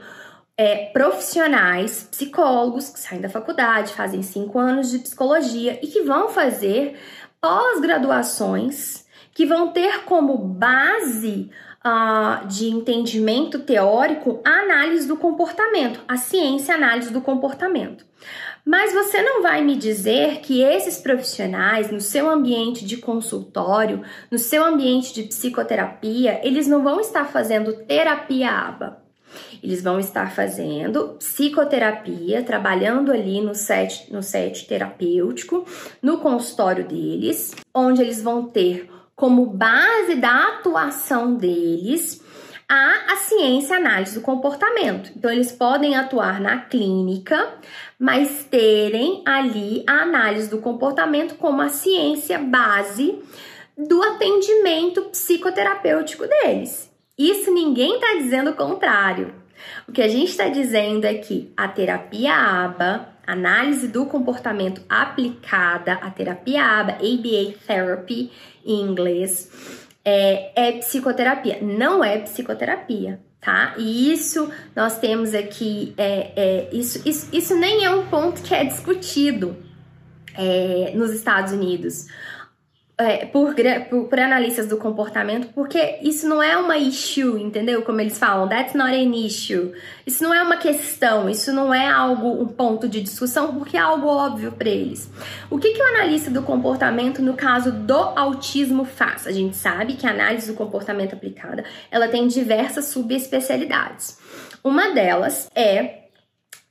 é, 0.57 0.87
profissionais, 0.87 2.09
psicólogos 2.11 2.88
que 2.88 2.99
saem 2.99 3.21
da 3.21 3.29
faculdade, 3.29 3.92
fazem 3.92 4.23
cinco 4.23 4.59
anos 4.59 4.90
de 4.90 4.99
psicologia 4.99 5.79
e 5.83 5.87
que 5.87 6.03
vão 6.03 6.29
fazer 6.29 6.99
pós-graduações 7.40 9.07
que 9.33 9.47
vão 9.47 9.68
ter 9.68 10.05
como 10.05 10.37
base 10.37 11.49
uh, 11.87 12.44
de 12.49 12.66
entendimento 12.66 13.61
teórico 13.61 14.40
a 14.44 14.51
análise 14.51 15.07
do 15.07 15.16
comportamento, 15.16 16.01
a 16.09 16.16
ciência 16.16 16.75
análise 16.75 17.12
do 17.12 17.21
comportamento. 17.21 18.08
Mas 18.64 18.92
você 18.92 19.23
não 19.23 19.42
vai 19.42 19.62
me 19.62 19.77
dizer 19.77 20.40
que 20.40 20.62
esses 20.62 20.99
profissionais, 20.99 21.90
no 21.90 22.01
seu 22.01 22.29
ambiente 22.29 22.85
de 22.85 22.99
consultório, 22.99 24.03
no 24.31 24.38
seu 24.38 24.64
ambiente 24.64 25.14
de 25.14 25.23
psicoterapia, 25.23 26.40
eles 26.42 26.66
não 26.66 26.83
vão 26.83 27.01
estar 27.01 27.25
fazendo 27.27 27.73
terapia 27.85 28.51
aba. 28.51 29.03
Eles 29.62 29.83
vão 29.83 29.99
estar 29.99 30.33
fazendo 30.33 31.16
psicoterapia, 31.18 32.42
trabalhando 32.42 33.12
ali 33.12 33.40
no 33.40 33.55
set, 33.55 34.12
no 34.12 34.23
set 34.23 34.66
terapêutico, 34.66 35.64
no 36.03 36.18
consultório 36.18 36.87
deles, 36.87 37.55
onde 37.75 38.03
eles 38.03 38.23
vão 38.23 38.47
ter 38.47 38.88
como 39.14 39.47
base 39.47 40.14
da 40.14 40.49
atuação 40.49 41.35
deles 41.35 42.23
a, 42.69 43.13
a 43.13 43.17
ciência 43.17 43.77
análise 43.77 44.15
do 44.15 44.21
comportamento. 44.21 45.11
Então, 45.17 45.31
eles 45.31 45.51
podem 45.51 45.97
atuar 45.97 46.41
na 46.41 46.59
clínica, 46.59 47.55
mas 47.99 48.45
terem 48.45 49.23
ali 49.25 49.83
a 49.87 50.03
análise 50.03 50.51
do 50.51 50.59
comportamento 50.59 51.37
como 51.37 51.63
a 51.63 51.71
ciência 51.71 52.39
base 52.39 53.19
do 53.77 54.03
atendimento 54.03 55.03
psicoterapêutico 55.03 56.27
deles. 56.27 56.93
Isso 57.17 57.53
ninguém 57.53 57.95
está 57.95 58.15
dizendo 58.15 58.51
o 58.51 58.57
contrário. 58.57 59.35
O 59.89 59.93
que 59.93 60.03
a 60.03 60.09
gente 60.09 60.31
está 60.31 60.49
dizendo 60.49 61.05
é 61.05 61.15
que 61.15 61.53
a 61.57 61.67
terapia 61.69 62.35
ABA, 62.35 63.09
análise 63.27 63.89
do 63.89 64.07
comportamento 64.07 64.83
aplicada, 64.89 65.95
a 65.95 66.11
terapia 66.11 66.63
ABA, 66.63 66.93
ABA 66.93 67.55
Therapy 67.67 68.31
em 68.65 68.83
inglês, 68.83 69.88
é, 70.09 70.53
é 70.57 70.73
psicoterapia. 70.79 71.59
Não 71.61 72.03
é 72.03 72.18
psicoterapia, 72.18 73.21
tá? 73.38 73.75
E 73.77 74.11
isso 74.11 74.51
nós 74.75 74.99
temos 74.99 75.35
aqui, 75.35 75.92
é, 75.99 76.33
é, 76.35 76.68
isso, 76.73 77.07
isso, 77.07 77.29
isso 77.31 77.55
nem 77.55 77.85
é 77.85 77.90
um 77.90 78.07
ponto 78.07 78.40
que 78.40 78.55
é 78.55 78.64
discutido 78.64 79.55
é, 80.35 80.92
nos 80.94 81.11
Estados 81.11 81.53
Unidos 81.53 82.07
é, 83.01 83.27
por, 83.27 83.55
por, 83.89 84.05
por, 84.09 84.19
analistas 84.19 84.67
do 84.67 84.77
comportamento, 84.77 85.49
porque 85.55 86.01
isso 86.03 86.29
não 86.29 86.43
é 86.43 86.57
uma 86.57 86.77
issue, 86.77 87.41
entendeu? 87.41 87.83
Como 87.83 88.01
eles 88.01 88.19
falam, 88.19 88.49
that's 88.49 88.75
not 88.75 88.93
an 88.93 89.15
issue. 89.15 89.73
Isso 90.05 90.25
não 90.25 90.35
é 90.35 90.43
uma 90.43 90.57
questão, 90.57 91.31
isso 91.31 91.53
não 91.53 91.73
é 91.73 91.87
algo, 91.89 92.43
um 92.43 92.49
ponto 92.49 92.89
de 92.89 93.01
discussão, 93.01 93.55
porque 93.55 93.77
é 93.77 93.81
algo 93.81 94.09
óbvio 94.09 94.51
para 94.51 94.69
eles. 94.69 95.09
O 95.49 95.59
que, 95.59 95.73
que 95.73 95.81
o 95.81 95.87
analista 95.87 96.29
do 96.29 96.43
comportamento, 96.43 97.23
no 97.23 97.35
caso 97.35 97.71
do 97.71 97.95
autismo, 97.95 98.85
faz? 98.85 99.29
A 99.29 99.33
gente 99.33 99.57
sabe 99.57 99.95
que 99.95 100.05
a 100.05 100.11
análise 100.11 100.51
do 100.51 100.57
comportamento 100.57 101.15
aplicada, 101.15 101.65
ela 101.93 102.09
tem 102.09 102.27
diversas 102.27 102.87
subespecialidades. 102.87 104.19
Uma 104.65 104.93
delas 104.93 105.49
é 105.55 106.09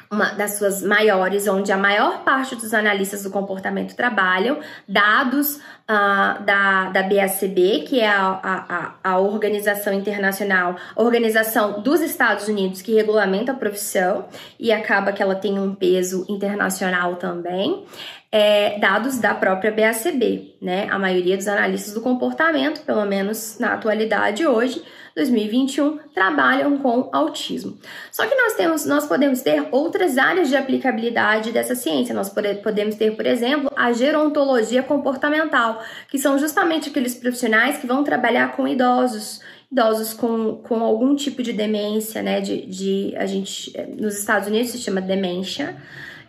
uma 0.09 0.31
das 0.31 0.57
suas 0.57 0.81
maiores, 0.81 1.47
onde 1.47 1.71
a 1.71 1.77
maior 1.77 2.23
parte 2.23 2.55
dos 2.55 2.73
analistas 2.73 3.23
do 3.23 3.29
comportamento 3.29 3.95
trabalham, 3.95 4.59
dados 4.87 5.59
uh, 5.89 6.43
da, 6.43 6.89
da 6.89 7.03
BACB, 7.03 7.85
que 7.87 7.99
é 7.99 8.07
a, 8.07 8.95
a, 9.03 9.11
a 9.11 9.19
organização 9.19 9.93
internacional, 9.93 10.75
a 10.95 11.01
organização 11.01 11.81
dos 11.81 12.01
Estados 12.01 12.47
Unidos 12.47 12.81
que 12.81 12.93
regulamenta 12.93 13.51
a 13.51 13.55
profissão 13.55 14.25
e 14.59 14.71
acaba 14.71 15.11
que 15.11 15.23
ela 15.23 15.35
tem 15.35 15.57
um 15.57 15.73
peso 15.73 16.25
internacional 16.29 17.15
também. 17.15 17.85
é, 18.31 18.77
dados 18.79 19.19
da 19.19 19.33
própria 19.33 19.71
BACB, 19.71 20.55
né? 20.61 20.87
A 20.91 20.99
maioria 20.99 21.37
dos 21.37 21.47
analistas 21.47 21.93
do 21.93 22.01
comportamento, 22.01 22.81
pelo 22.81 23.05
menos 23.05 23.57
na 23.57 23.73
atualidade 23.73 24.45
hoje, 24.45 24.83
2021, 25.15 25.97
trabalham 26.13 26.77
com 26.77 27.09
autismo. 27.11 27.77
Só 28.11 28.27
que 28.27 28.35
nós 28.35 28.53
temos, 28.53 28.85
nós 28.85 29.07
podemos 29.07 29.41
ter 29.41 29.67
outras 29.71 30.17
áreas 30.17 30.49
de 30.49 30.55
aplicabilidade 30.55 31.51
dessa 31.51 31.73
ciência. 31.73 32.13
Nós 32.13 32.29
podemos 32.29 32.95
ter, 32.95 33.15
por 33.15 33.25
exemplo, 33.25 33.71
a 33.75 33.91
gerontologia 33.93 34.83
comportamental, 34.83 35.76
que 36.09 36.17
são 36.17 36.37
justamente 36.37 36.89
aqueles 36.89 37.15
profissionais 37.15 37.77
que 37.77 37.87
vão 37.87 38.03
trabalhar 38.03 38.55
com 38.55 38.67
idosos 38.67 39.41
idosos 39.69 40.13
com, 40.13 40.55
com 40.63 40.81
algum 40.81 41.13
tipo 41.13 41.43
de 41.43 41.51
demência, 41.51 42.23
né? 42.23 42.39
De, 42.39 42.65
de 42.65 43.13
a 43.17 43.25
gente 43.25 43.73
nos 43.99 44.17
Estados 44.17 44.47
Unidos 44.47 44.71
se 44.71 44.77
chama 44.77 45.01
demência 45.01 45.75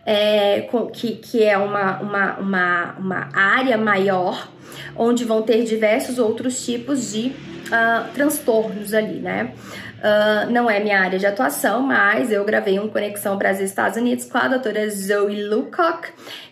é, 0.05 0.67
que, 0.93 1.17
que 1.17 1.43
é 1.43 1.57
uma, 1.57 1.99
uma, 1.99 2.37
uma, 2.39 2.95
uma 2.97 3.29
área 3.33 3.77
maior, 3.77 4.49
onde 4.95 5.23
vão 5.23 5.41
ter 5.41 5.63
diversos 5.63 6.17
outros 6.17 6.65
tipos 6.65 7.11
de 7.11 7.27
uh, 7.67 8.11
transtornos 8.13 8.93
ali, 8.93 9.19
né? 9.19 9.53
Uh, 9.99 10.49
não 10.51 10.69
é 10.69 10.79
minha 10.79 10.99
área 10.99 11.19
de 11.19 11.25
atuação, 11.25 11.81
mas 11.81 12.31
eu 12.31 12.43
gravei 12.45 12.79
um 12.79 12.87
Conexão 12.87 13.37
Brasil-Estados 13.37 13.97
Unidos 13.97 14.25
com 14.25 14.37
a 14.37 14.47
doutora 14.47 14.89
Zoe 14.89 15.43
Lucock, 15.43 16.07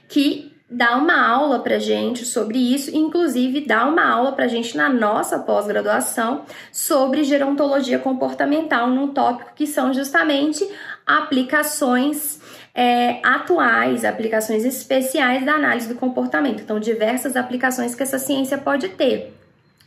que 0.08 0.47
dá 0.70 0.98
uma 0.98 1.26
aula 1.26 1.60
pra 1.60 1.80
gente 1.80 2.26
sobre 2.26 2.58
isso, 2.58 2.96
inclusive 2.96 3.62
dá 3.62 3.86
uma 3.86 4.06
aula 4.06 4.34
pra 4.34 4.48
gente 4.48 4.76
na 4.76 4.90
nossa 4.90 5.40
pós-graduação 5.40 6.44
sobre 6.72 7.24
gerontologia 7.24 7.98
comportamental, 8.00 8.90
num 8.90 9.08
tópico 9.08 9.52
que 9.56 9.66
são 9.66 9.94
justamente 9.94 10.68
aplicações 11.06 12.42
é, 12.76 13.20
atuais, 13.26 14.04
aplicações 14.04 14.66
especiais 14.66 15.46
da 15.46 15.54
análise 15.54 15.88
do 15.88 15.96
comportamento. 15.96 16.62
Então, 16.62 16.80
diversas 16.80 17.36
aplicações 17.36 17.96
que 17.96 18.04
essa 18.04 18.20
ciência 18.20 18.58
pode 18.58 18.90
ter. 18.90 19.34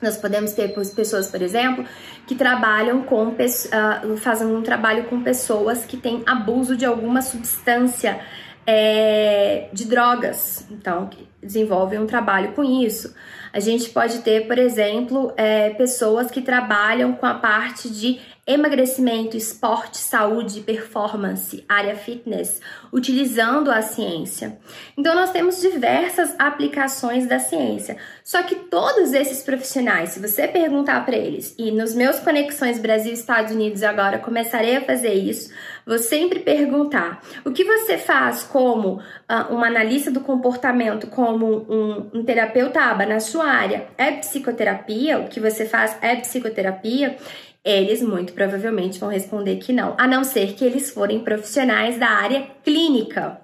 Nós 0.01 0.17
podemos 0.17 0.53
ter 0.53 0.73
pessoas, 0.73 1.29
por 1.29 1.43
exemplo, 1.43 1.85
que 2.27 2.35
trabalham 2.35 3.03
com, 3.03 3.29
uh, 3.29 4.17
fazem 4.17 4.49
um 4.49 4.63
trabalho 4.63 5.05
com 5.05 5.23
pessoas 5.23 5.85
que 5.85 5.99
têm 5.99 6.23
abuso 6.27 6.75
de 6.75 6.87
alguma 6.87 7.21
substância 7.21 8.19
é, 8.67 9.69
de 9.73 9.85
drogas, 9.87 10.67
então 10.71 11.07
que 11.07 11.29
desenvolvem 11.43 11.99
um 11.99 12.07
trabalho 12.07 12.53
com 12.53 12.63
isso. 12.63 13.15
A 13.53 13.59
gente 13.59 13.91
pode 13.91 14.19
ter, 14.21 14.47
por 14.47 14.59
exemplo, 14.59 15.33
é, 15.37 15.71
pessoas 15.71 16.31
que 16.31 16.41
trabalham 16.41 17.15
com 17.15 17.27
a 17.27 17.35
parte 17.35 17.91
de 17.91 18.21
emagrecimento, 18.51 19.37
esporte, 19.37 19.99
saúde, 19.99 20.61
performance, 20.61 21.65
área 21.69 21.95
fitness, 21.95 22.61
utilizando 22.93 23.71
a 23.71 23.81
ciência. 23.81 24.59
Então, 24.97 25.15
nós 25.15 25.31
temos 25.31 25.61
diversas 25.61 26.35
aplicações 26.39 27.27
da 27.27 27.39
ciência. 27.39 27.97
Só 28.25 28.43
que 28.43 28.55
todos 28.55 29.13
esses 29.13 29.43
profissionais, 29.43 30.11
se 30.11 30.21
você 30.21 30.49
perguntar 30.49 31.05
para 31.05 31.17
eles, 31.17 31.55
e 31.59 31.71
nos 31.71 31.95
meus 31.95 32.19
Conexões 32.19 32.79
Brasil-Estados 32.79 33.53
Unidos 33.53 33.83
agora 33.83 34.19
começarei 34.19 34.77
a 34.77 34.81
fazer 34.81 35.15
isso, 35.15 35.53
vou 35.87 35.99
sempre 35.99 36.41
perguntar 36.41 37.23
o 37.45 37.53
que 37.53 37.65
você 37.65 37.99
faz 37.99 38.43
como 38.43 38.95
uh, 38.99 39.55
um 39.55 39.63
analista 39.63 40.11
do 40.11 40.21
comportamento, 40.21 41.07
como 41.07 41.67
um, 41.69 42.11
um 42.15 42.25
terapeuta 42.25 42.81
aba 42.81 43.07
na 43.07 43.21
sua 43.21 43.47
área, 43.47 43.87
é 43.97 44.13
psicoterapia? 44.13 45.19
O 45.19 45.29
que 45.29 45.41
você 45.41 45.65
faz 45.65 45.97
é 46.01 46.17
psicoterapia? 46.17 47.17
Eles 47.65 48.03
muito 48.03 48.33
provavelmente 48.33 48.99
vão 48.99 49.11
responder 49.11 49.57
que 49.57 49.73
não, 49.73 49.95
a 49.99 50.07
não 50.07 50.25
ser 50.25 50.55
que 50.55 50.65
eles 50.65 50.91
forem 50.91 51.21
profissionais 51.21 51.99
da 51.99 52.09
área 52.09 52.47
clínica. 52.65 53.41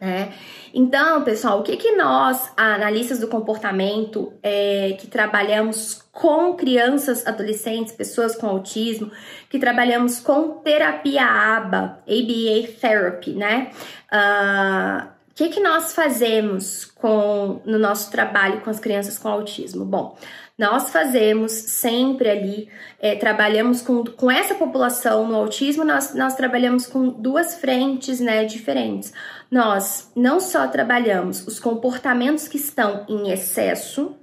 Né? 0.00 0.32
Então, 0.74 1.24
pessoal, 1.24 1.60
o 1.60 1.62
que, 1.62 1.76
que 1.76 1.92
nós, 1.92 2.52
analistas 2.56 3.18
do 3.18 3.28
comportamento, 3.28 4.32
é, 4.42 4.94
que 5.00 5.06
trabalhamos 5.06 6.02
com 6.12 6.54
crianças, 6.54 7.26
adolescentes, 7.26 7.94
pessoas 7.94 8.36
com 8.36 8.46
autismo, 8.46 9.10
que 9.48 9.58
trabalhamos 9.58 10.20
com 10.20 10.58
terapia 10.58 11.24
ABA, 11.24 12.02
ABA 12.06 12.72
Therapy, 12.80 13.32
né? 13.32 13.70
Uh, 14.12 15.15
que, 15.36 15.50
que 15.50 15.60
nós 15.60 15.94
fazemos 15.94 16.86
com 16.86 17.60
no 17.66 17.78
nosso 17.78 18.10
trabalho 18.10 18.62
com 18.62 18.70
as 18.70 18.80
crianças 18.80 19.18
com 19.18 19.28
autismo? 19.28 19.84
Bom, 19.84 20.16
nós 20.58 20.90
fazemos 20.90 21.52
sempre 21.52 22.30
ali, 22.30 22.68
é, 22.98 23.14
trabalhamos 23.14 23.82
com, 23.82 24.02
com 24.02 24.30
essa 24.30 24.54
população 24.54 25.28
no 25.28 25.36
autismo, 25.36 25.84
nós, 25.84 26.14
nós 26.14 26.34
trabalhamos 26.34 26.86
com 26.86 27.10
duas 27.10 27.56
frentes 27.56 28.18
né, 28.18 28.46
diferentes. 28.46 29.12
Nós 29.50 30.10
não 30.16 30.40
só 30.40 30.66
trabalhamos 30.68 31.46
os 31.46 31.60
comportamentos 31.60 32.48
que 32.48 32.56
estão 32.56 33.04
em 33.06 33.30
excesso, 33.30 34.16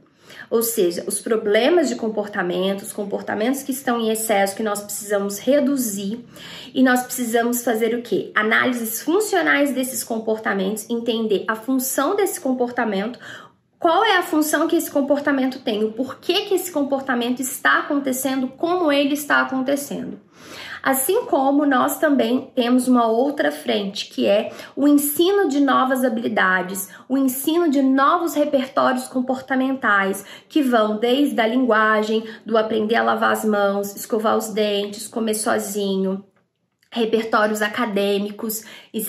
ou 0.54 0.62
seja, 0.62 1.04
os 1.08 1.20
problemas 1.20 1.90
de 1.90 1.96
comportamento, 1.96 2.84
os 2.84 2.94
comportamentos 2.94 3.64
que 3.64 3.72
estão 3.72 4.00
em 4.00 4.12
excesso 4.12 4.56
que 4.56 4.62
nós 4.62 4.82
precisamos 4.82 5.40
reduzir 5.40 6.24
e 6.72 6.84
nós 6.84 7.02
precisamos 7.02 7.64
fazer 7.64 7.96
o 7.96 8.04
que? 8.04 8.32
Análises 8.36 9.02
funcionais 9.02 9.74
desses 9.74 10.04
comportamentos, 10.04 10.88
entender 10.88 11.44
a 11.48 11.56
função 11.56 12.16
desse 12.16 12.40
comportamento, 12.40 13.18
qual 13.84 14.06
é 14.06 14.16
a 14.16 14.24
função 14.24 14.66
que 14.66 14.78
esse 14.78 14.90
comportamento 14.90 15.60
tem, 15.60 15.84
o 15.84 15.92
porquê 15.92 16.46
que 16.46 16.54
esse 16.54 16.72
comportamento 16.72 17.42
está 17.42 17.80
acontecendo, 17.80 18.48
como 18.48 18.90
ele 18.90 19.14
está 19.14 19.42
acontecendo. 19.42 20.22
Assim 20.82 21.26
como 21.26 21.66
nós 21.66 22.00
também 22.00 22.50
temos 22.56 22.88
uma 22.88 23.08
outra 23.08 23.52
frente, 23.52 24.06
que 24.06 24.26
é 24.26 24.54
o 24.74 24.88
ensino 24.88 25.50
de 25.50 25.60
novas 25.60 26.06
habilidades, 26.06 26.88
o 27.10 27.18
ensino 27.18 27.70
de 27.70 27.82
novos 27.82 28.36
repertórios 28.36 29.10
comportamentais, 29.10 30.24
que 30.48 30.62
vão 30.62 30.98
desde 30.98 31.42
a 31.42 31.46
linguagem, 31.46 32.24
do 32.46 32.58
aprender 32.58 32.96
a 32.96 33.04
lavar 33.04 33.34
as 33.34 33.44
mãos, 33.44 33.94
escovar 33.98 34.38
os 34.38 34.48
dentes, 34.48 35.10
comer 35.10 35.34
sozinho, 35.34 36.24
repertórios 36.94 37.64
acadêmicos, 37.64 38.64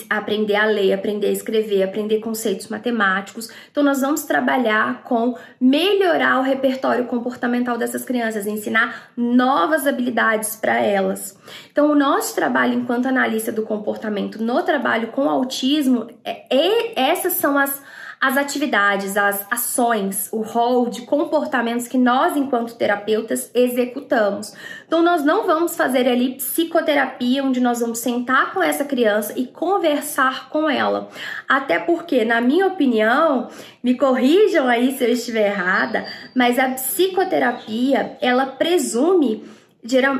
aprender 0.09 0.55
a 0.55 0.65
ler, 0.65 0.91
aprender 0.91 1.27
a 1.27 1.31
escrever, 1.31 1.83
aprender 1.83 2.19
conceitos 2.19 2.67
matemáticos. 2.67 3.51
Então, 3.71 3.83
nós 3.83 4.01
vamos 4.01 4.23
trabalhar 4.23 5.03
com 5.03 5.37
melhorar 5.61 6.39
o 6.39 6.41
repertório 6.41 7.05
comportamental 7.05 7.77
dessas 7.77 8.03
crianças, 8.03 8.47
ensinar 8.47 9.11
novas 9.15 9.85
habilidades 9.85 10.55
para 10.55 10.81
elas. 10.81 11.37
Então, 11.71 11.91
o 11.91 11.95
nosso 11.95 12.33
trabalho 12.33 12.73
enquanto 12.73 13.05
analista 13.05 13.51
do 13.51 13.61
comportamento 13.61 14.41
no 14.41 14.63
trabalho 14.63 15.09
com 15.09 15.29
autismo, 15.29 16.07
é, 16.23 16.99
essas 16.99 17.33
são 17.33 17.55
as 17.55 17.83
as 18.25 18.37
atividades, 18.37 19.15
as 19.15 19.45
ações, 19.51 20.29
o 20.31 20.41
rol 20.41 20.89
de 20.89 21.03
comportamentos 21.03 21.87
que 21.87 21.95
nós, 21.95 22.35
enquanto 22.35 22.73
terapeutas, 22.73 23.51
executamos. 23.53 24.51
Então, 24.87 25.03
nós 25.03 25.23
não 25.23 25.45
vamos 25.45 25.75
fazer 25.77 26.09
ali 26.09 26.33
psicoterapia, 26.33 27.43
onde 27.43 27.59
nós 27.59 27.81
vamos 27.81 27.99
sentar 27.99 28.51
com 28.51 28.63
essa 28.63 28.83
criança 28.83 29.31
e 29.37 29.45
conversar 29.45 30.49
com 30.49 30.67
ela. 30.67 31.07
Até 31.47 31.77
porque, 31.77 32.25
na 32.25 32.41
minha 32.41 32.65
opinião, 32.65 33.47
me 33.83 33.95
corrijam 33.95 34.67
aí 34.67 34.97
se 34.97 35.03
eu 35.03 35.11
estiver 35.11 35.51
errada, 35.51 36.03
mas 36.35 36.57
a 36.57 36.69
psicoterapia, 36.69 38.17
ela 38.19 38.47
presume 38.47 39.45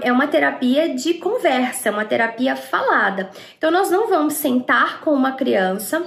é 0.04 0.12
uma 0.12 0.28
terapia 0.28 0.94
de 0.94 1.16
conversa, 1.16 1.90
uma 1.90 2.06
terapia 2.06 2.56
falada. 2.56 3.32
Então, 3.58 3.72
nós 3.72 3.90
não 3.90 4.08
vamos 4.08 4.36
sentar 4.36 5.02
com 5.02 5.10
uma 5.10 5.32
criança 5.32 6.06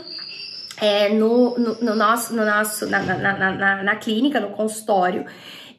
é, 0.81 1.09
no, 1.09 1.59
no, 1.59 1.75
no, 1.81 1.95
nosso, 1.95 2.35
no 2.35 2.45
nosso 2.45 2.87
na, 2.87 3.01
na, 3.01 3.53
na, 3.53 3.83
na 3.83 3.97
clínica, 3.97 4.41
no 4.41 4.51
consultório, 4.51 5.27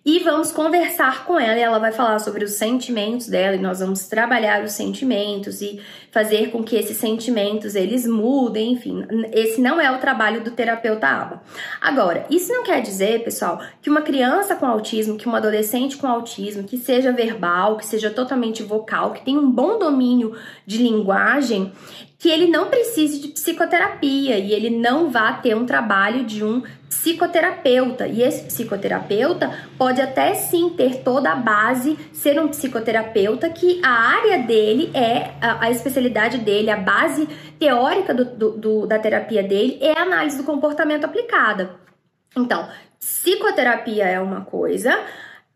e 0.06 0.20
vamos 0.20 0.52
conversar 0.52 1.26
com 1.26 1.40
ela 1.40 1.58
e 1.58 1.62
ela 1.62 1.78
vai 1.78 1.92
falar 1.92 2.20
sobre 2.20 2.44
os 2.44 2.54
sentimentos 2.54 3.28
dela 3.28 3.56
e 3.56 3.60
nós 3.60 3.80
vamos 3.80 4.08
trabalhar 4.08 4.64
os 4.64 4.72
sentimentos 4.72 5.62
e 5.62 5.82
fazer 6.12 6.52
com 6.52 6.64
que 6.64 6.76
esses 6.76 6.98
sentimentos 6.98 7.76
eles 7.76 8.06
mudem, 8.06 8.74
enfim. 8.74 9.06
Esse 9.32 9.62
não 9.62 9.80
é 9.80 9.92
o 9.92 10.00
trabalho 10.00 10.44
do 10.44 10.52
terapeuta 10.52 11.08
ABA. 11.08 11.42
Agora, 11.80 12.26
isso 12.30 12.52
não 12.52 12.64
quer 12.64 12.82
dizer, 12.82 13.24
pessoal, 13.24 13.62
que 13.82 13.90
uma 13.90 14.02
criança 14.02 14.56
com 14.56 14.66
autismo, 14.66 15.18
que 15.18 15.28
uma 15.28 15.38
adolescente 15.38 15.98
com 15.98 16.08
autismo, 16.08 16.64
que 16.64 16.78
seja 16.78 17.12
verbal, 17.12 17.78
que 17.78 17.86
seja 17.86 18.10
totalmente 18.10 18.64
vocal, 18.64 19.14
que 19.14 19.24
tenha 19.24 19.40
um 19.40 19.50
bom 19.50 19.78
domínio 19.78 20.36
de 20.66 20.78
linguagem, 20.78 21.72
que 22.20 22.30
ele 22.30 22.48
não 22.48 22.68
precise 22.68 23.20
de 23.20 23.30
psicoterapia 23.30 24.38
e 24.38 24.52
ele 24.52 24.70
não 24.70 25.10
vá 25.10 25.32
ter 25.32 25.56
um 25.56 25.66
trabalho 25.66 26.26
de 26.26 26.44
um 26.44 26.62
psicoterapeuta. 26.90 28.08
E 28.08 28.22
esse 28.22 28.44
psicoterapeuta 28.44 29.52
pode 29.78 30.02
até 30.02 30.34
sim 30.34 30.70
ter 30.70 30.98
toda 30.98 31.32
a 31.32 31.36
base, 31.36 31.98
ser 32.12 32.38
um 32.42 32.50
psicoterapeuta 32.50 33.50
que 33.50 33.80
a 33.82 33.90
área 33.90 34.40
dele 34.40 34.92
é 34.94 35.32
a, 35.40 35.66
a 35.66 35.72
especialidade 36.00 36.38
dele, 36.40 36.70
a 36.70 36.78
base 36.78 37.28
teórica 37.60 38.14
do, 38.14 38.26
do, 38.26 38.52
do, 38.58 38.88
da 38.88 38.98
terapia 38.98 39.44
dele 39.44 39.78
é 39.82 39.98
a 39.98 40.04
análise 40.04 40.38
do 40.38 40.44
comportamento 40.44 41.06
aplicada. 41.06 41.76
Então, 42.36 42.68
psicoterapia 43.00 44.06
é 44.06 44.20
uma 44.20 44.42
coisa, 44.42 44.98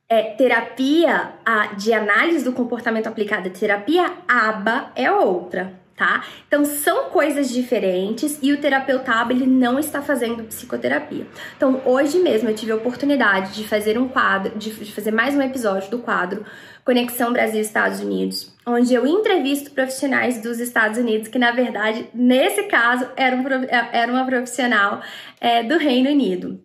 é, 0.09 0.33
terapia 0.35 1.33
a, 1.45 1.67
de 1.73 1.93
análise 1.93 2.43
do 2.43 2.51
comportamento 2.51 3.07
aplicada, 3.07 3.49
terapia 3.49 4.11
ABA 4.27 4.91
é 4.95 5.11
outra 5.11 5.82
tá? 5.95 6.25
Então 6.47 6.65
são 6.65 7.09
coisas 7.09 7.49
diferentes 7.49 8.39
e 8.41 8.51
o 8.51 8.59
terapeuta 8.59 9.25
ele 9.29 9.45
não 9.45 9.77
está 9.77 10.01
fazendo 10.01 10.43
psicoterapia. 10.43 11.27
Então 11.55 11.81
hoje 11.85 12.19
mesmo 12.19 12.49
eu 12.49 12.55
tive 12.55 12.71
a 12.71 12.75
oportunidade 12.75 13.53
de 13.53 13.67
fazer 13.67 13.97
um 13.97 14.07
quadro, 14.07 14.57
de, 14.57 14.71
fazer 14.91 15.11
mais 15.11 15.35
um 15.35 15.41
episódio 15.41 15.91
do 15.91 15.99
quadro 15.99 16.45
Conexão 16.83 17.31
Brasil-Estados 17.31 17.99
Unidos, 18.01 18.53
onde 18.65 18.93
eu 18.93 19.07
entrevisto 19.07 19.71
profissionais 19.71 20.41
dos 20.41 20.59
Estados 20.59 20.97
Unidos, 20.97 21.27
que 21.27 21.39
na 21.39 21.51
verdade, 21.51 22.09
nesse 22.13 22.63
caso, 22.63 23.07
era, 23.15 23.35
um, 23.35 23.43
era 23.69 24.11
uma 24.11 24.25
profissional 24.25 25.01
é, 25.39 25.63
do 25.63 25.77
Reino 25.77 26.09
Unido. 26.09 26.59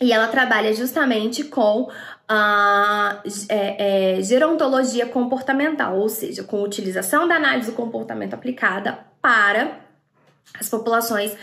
E 0.00 0.12
ela 0.12 0.28
trabalha 0.28 0.72
justamente 0.72 1.42
com 1.42 1.90
a 2.28 3.22
é, 3.48 4.18
é, 4.18 4.22
gerontologia 4.22 5.06
comportamental, 5.06 5.98
ou 5.98 6.08
seja, 6.08 6.44
com 6.44 6.62
utilização 6.62 7.26
da 7.26 7.36
análise 7.36 7.70
do 7.70 7.76
comportamento 7.76 8.34
aplicada 8.34 8.98
para 9.22 9.87
as 10.58 10.68
populações 10.68 11.36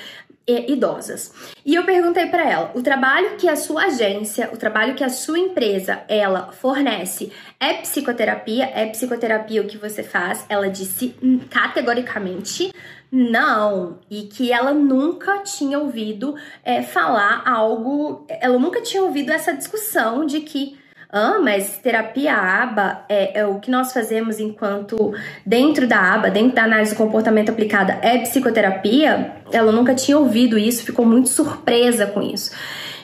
é, 0.48 0.72
idosas. 0.72 1.34
E 1.66 1.74
eu 1.74 1.84
perguntei 1.84 2.28
para 2.28 2.50
ela: 2.50 2.72
o 2.76 2.82
trabalho 2.82 3.36
que 3.38 3.50
a 3.50 3.56
sua 3.56 3.86
agência, 3.86 4.50
o 4.54 4.58
trabalho 4.58 4.96
que 4.96 5.04
a 5.04 5.10
sua 5.10 5.40
empresa, 5.40 6.04
ela 6.08 6.52
fornece 6.52 7.32
é 7.60 7.74
psicoterapia? 7.74 8.66
É 8.74 8.86
psicoterapia 8.88 9.62
o 9.62 9.68
que 9.68 9.78
você 9.78 10.04
faz? 10.04 10.46
Ela 10.48 10.70
disse 10.70 11.16
categoricamente 11.50 12.72
não, 13.12 14.00
e 14.10 14.24
que 14.24 14.52
ela 14.52 14.74
nunca 14.74 15.40
tinha 15.40 15.80
ouvido 15.80 16.36
é, 16.64 16.82
falar 16.82 17.44
algo, 17.46 18.26
ela 18.28 18.60
nunca 18.60 18.82
tinha 18.82 19.04
ouvido 19.04 19.32
essa 19.32 19.54
discussão 19.54 20.26
de 20.26 20.42
que 20.42 20.78
ah, 21.18 21.40
mas 21.42 21.78
terapia 21.78 22.36
aba 22.36 23.06
é, 23.08 23.40
é, 23.40 23.46
o 23.46 23.58
que 23.58 23.72
nós 23.72 23.94
fazemos 23.94 24.38
enquanto 24.38 25.14
dentro 25.46 25.88
da 25.88 26.14
aba, 26.14 26.30
dentro 26.30 26.54
da 26.54 26.64
análise 26.66 26.94
do 26.94 26.98
comportamento 26.98 27.52
aplicada, 27.52 27.98
é 28.02 28.18
psicoterapia. 28.18 29.38
Ela 29.50 29.72
nunca 29.72 29.96
tinha 29.96 30.18
ouvido 30.18 30.58
isso, 30.58 30.84
ficou 30.84 31.06
muito 31.06 31.30
surpresa 31.30 32.06
com 32.06 32.22
isso. 32.22 32.52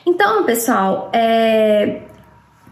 Então, 0.05 0.43
pessoal, 0.43 1.09
é, 1.13 2.01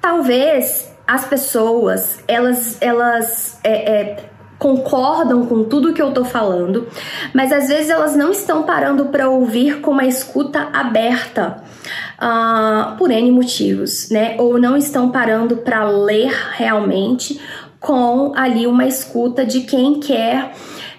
talvez 0.02 0.93
as 1.08 1.23
pessoas 1.23 2.21
elas 2.28 2.78
elas 2.82 3.62
é, 3.63 3.91
é, 3.91 4.17
concordam 4.60 5.45
com 5.45 5.63
tudo 5.63 5.93
que 5.93 6.02
eu 6.02 6.12
tô 6.12 6.26
falando, 6.26 6.86
mas 7.34 7.52
às 7.52 7.69
vezes 7.69 7.89
elas 7.89 8.15
não 8.15 8.30
estão 8.32 8.63
parando 8.63 9.06
para 9.06 9.30
ouvir 9.30 9.80
com 9.80 9.91
uma 9.91 10.06
escuta 10.06 10.69
aberta 10.74 11.63
uh, 12.22 12.98
por 12.98 13.10
N 13.10 13.32
motivos, 13.32 14.10
né? 14.10 14.36
Ou 14.38 14.60
não 14.60 14.76
estão 14.76 15.10
parando 15.10 15.58
para 15.58 15.89
ler 15.89 16.34
realmente 16.52 17.39
com 17.80 18.34
ali 18.36 18.67
uma 18.67 18.86
escuta 18.86 19.45
de 19.45 19.62
quem 19.62 20.02
quer 20.02 20.52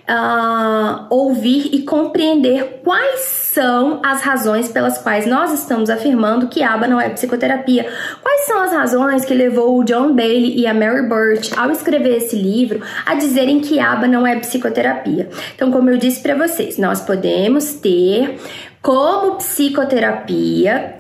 uh, 0.09 1.07
ouvir 1.11 1.69
e 1.73 1.83
compreender 1.83 2.81
quais 2.83 3.40
são 3.53 4.01
as 4.05 4.23
razões 4.23 4.69
pelas 4.69 4.99
quais 4.99 5.27
nós 5.27 5.53
estamos 5.53 5.91
afirmando 5.91 6.47
que 6.47 6.63
ABA 6.63 6.87
não 6.87 7.01
é 7.01 7.09
psicoterapia. 7.09 7.91
Quais 8.23 8.47
são 8.47 8.63
as 8.63 8.73
razões 8.73 9.25
que 9.25 9.35
levou 9.35 9.77
o 9.77 9.85
John 9.85 10.15
Bailey 10.15 10.57
e 10.57 10.67
a 10.67 10.75
Mary 10.75 11.09
Birch, 11.09 11.53
ao 11.59 11.71
escrever 11.71 12.19
esse 12.19 12.37
livro, 12.37 12.81
a 13.05 13.15
dizerem 13.17 13.61
que 13.61 13.81
ABA 13.81 14.07
não 14.07 14.25
é 14.25 14.37
psicoterapia? 14.39 15.29
Então, 15.55 15.73
como 15.73 15.91
eu 15.91 15.97
disse 15.97 16.21
para 16.21 16.37
vocês, 16.37 16.79
nós 16.79 17.01
podemos 17.01 17.75
ter 17.75 18.39
como 18.81 19.37
psicoterapia 19.37 21.00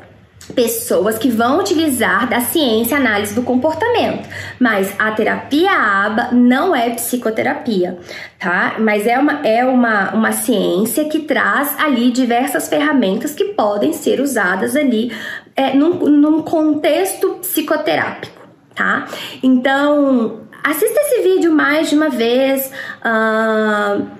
pessoas 0.54 1.18
que 1.18 1.30
vão 1.30 1.58
utilizar 1.58 2.28
da 2.28 2.40
ciência 2.40 2.96
análise 2.96 3.34
do 3.34 3.42
comportamento, 3.42 4.28
mas 4.58 4.94
a 4.98 5.10
terapia 5.12 5.70
ABA 5.72 6.30
não 6.32 6.74
é 6.74 6.90
psicoterapia, 6.90 7.98
tá? 8.38 8.76
Mas 8.78 9.06
é 9.06 9.18
uma, 9.18 9.46
é 9.46 9.64
uma, 9.64 10.10
uma 10.12 10.32
ciência 10.32 11.04
que 11.06 11.20
traz 11.20 11.78
ali 11.78 12.10
diversas 12.10 12.68
ferramentas 12.68 13.34
que 13.34 13.44
podem 13.44 13.92
ser 13.92 14.20
usadas 14.20 14.76
ali 14.76 15.12
é, 15.56 15.74
num, 15.74 15.94
num 16.08 16.42
contexto 16.42 17.38
psicoterápico, 17.40 18.40
tá? 18.74 19.06
Então, 19.42 20.40
assista 20.62 21.00
esse 21.00 21.22
vídeo 21.22 21.52
mais 21.52 21.88
de 21.88 21.96
uma 21.96 22.08
vez. 22.08 22.70
Uh, 23.04 24.19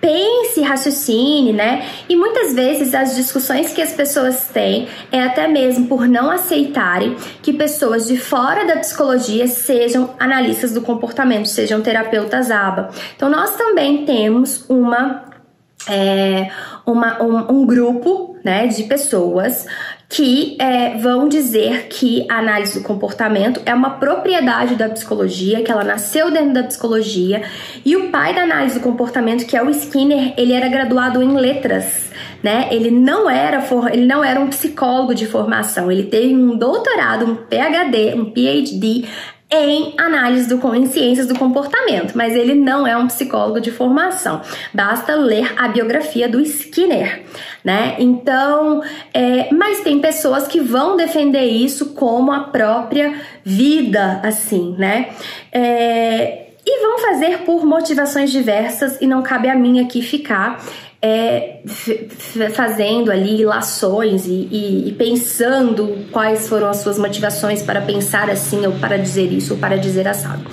pense, 0.00 0.60
raciocine, 0.62 1.52
né? 1.52 1.86
E 2.08 2.16
muitas 2.16 2.54
vezes 2.54 2.94
as 2.94 3.14
discussões 3.14 3.72
que 3.72 3.82
as 3.82 3.92
pessoas 3.92 4.48
têm 4.48 4.88
é 5.10 5.20
até 5.20 5.48
mesmo 5.48 5.86
por 5.86 6.06
não 6.08 6.30
aceitarem 6.30 7.16
que 7.42 7.52
pessoas 7.52 8.06
de 8.06 8.16
fora 8.16 8.64
da 8.64 8.76
psicologia 8.76 9.46
sejam 9.46 10.14
analistas 10.18 10.72
do 10.72 10.80
comportamento, 10.82 11.46
sejam 11.46 11.80
terapeutas 11.80 12.50
ABA. 12.50 12.90
Então 13.16 13.28
nós 13.28 13.56
também 13.56 14.04
temos 14.04 14.64
uma 14.68 15.32
é, 15.88 16.50
uma, 16.86 17.22
um, 17.22 17.60
um 17.60 17.66
grupo 17.66 18.36
né, 18.44 18.66
de 18.66 18.84
pessoas 18.84 19.66
que 20.12 20.56
é, 20.58 20.98
vão 20.98 21.26
dizer 21.26 21.86
que 21.88 22.26
a 22.28 22.38
análise 22.38 22.78
do 22.78 22.84
comportamento 22.84 23.62
é 23.64 23.74
uma 23.74 23.92
propriedade 23.92 24.74
da 24.74 24.86
psicologia, 24.90 25.62
que 25.62 25.72
ela 25.72 25.82
nasceu 25.82 26.30
dentro 26.30 26.52
da 26.52 26.64
psicologia, 26.64 27.42
e 27.82 27.96
o 27.96 28.10
pai 28.10 28.34
da 28.34 28.42
análise 28.42 28.78
do 28.78 28.82
comportamento, 28.82 29.46
que 29.46 29.56
é 29.56 29.62
o 29.62 29.70
Skinner, 29.70 30.34
ele 30.36 30.52
era 30.52 30.68
graduado 30.68 31.22
em 31.22 31.34
letras, 31.34 32.10
né? 32.42 32.68
Ele 32.70 32.90
não 32.90 33.30
era 33.30 33.64
ele 33.90 34.04
não 34.04 34.22
era 34.22 34.38
um 34.38 34.48
psicólogo 34.48 35.14
de 35.14 35.24
formação, 35.24 35.90
ele 35.90 36.02
teve 36.02 36.34
um 36.34 36.58
doutorado, 36.58 37.24
um 37.24 37.34
PhD, 37.34 38.14
um 38.14 38.26
PhD 38.26 39.08
em 39.52 39.92
análise 39.98 40.48
do, 40.48 40.74
em 40.74 40.86
ciências 40.86 41.26
do 41.26 41.38
comportamento, 41.38 42.14
mas 42.14 42.34
ele 42.34 42.54
não 42.54 42.86
é 42.86 42.96
um 42.96 43.06
psicólogo 43.06 43.60
de 43.60 43.70
formação. 43.70 44.40
Basta 44.72 45.14
ler 45.14 45.52
a 45.58 45.68
biografia 45.68 46.26
do 46.28 46.40
Skinner, 46.40 47.22
né? 47.62 47.96
Então, 47.98 48.82
é, 49.12 49.52
mas 49.52 49.80
tem 49.80 50.00
pessoas 50.00 50.48
que 50.48 50.58
vão 50.58 50.96
defender 50.96 51.44
isso 51.44 51.94
como 51.94 52.32
a 52.32 52.40
própria 52.40 53.14
vida, 53.44 54.20
assim, 54.22 54.74
né? 54.78 55.10
É, 55.52 56.46
e 56.64 56.80
vão 56.80 56.98
fazer 56.98 57.38
por 57.40 57.66
motivações 57.66 58.30
diversas 58.30 59.00
e 59.00 59.06
não 59.06 59.22
cabe 59.22 59.48
a 59.48 59.54
mim 59.54 59.84
aqui 59.84 60.00
ficar 60.00 60.64
é, 61.04 61.58
fazendo 62.54 63.10
ali 63.10 63.44
lações 63.44 64.24
e, 64.24 64.48
e, 64.52 64.88
e, 64.88 64.92
pensando 64.92 66.06
quais 66.12 66.48
foram 66.48 66.68
as 66.68 66.76
suas 66.76 66.96
motivações 66.96 67.60
para 67.60 67.80
pensar 67.80 68.30
assim, 68.30 68.64
ou 68.64 68.74
para 68.74 68.96
dizer 68.96 69.32
isso, 69.32 69.54
ou 69.54 69.58
para 69.58 69.76
dizer 69.76 70.06
assado. 70.06 70.44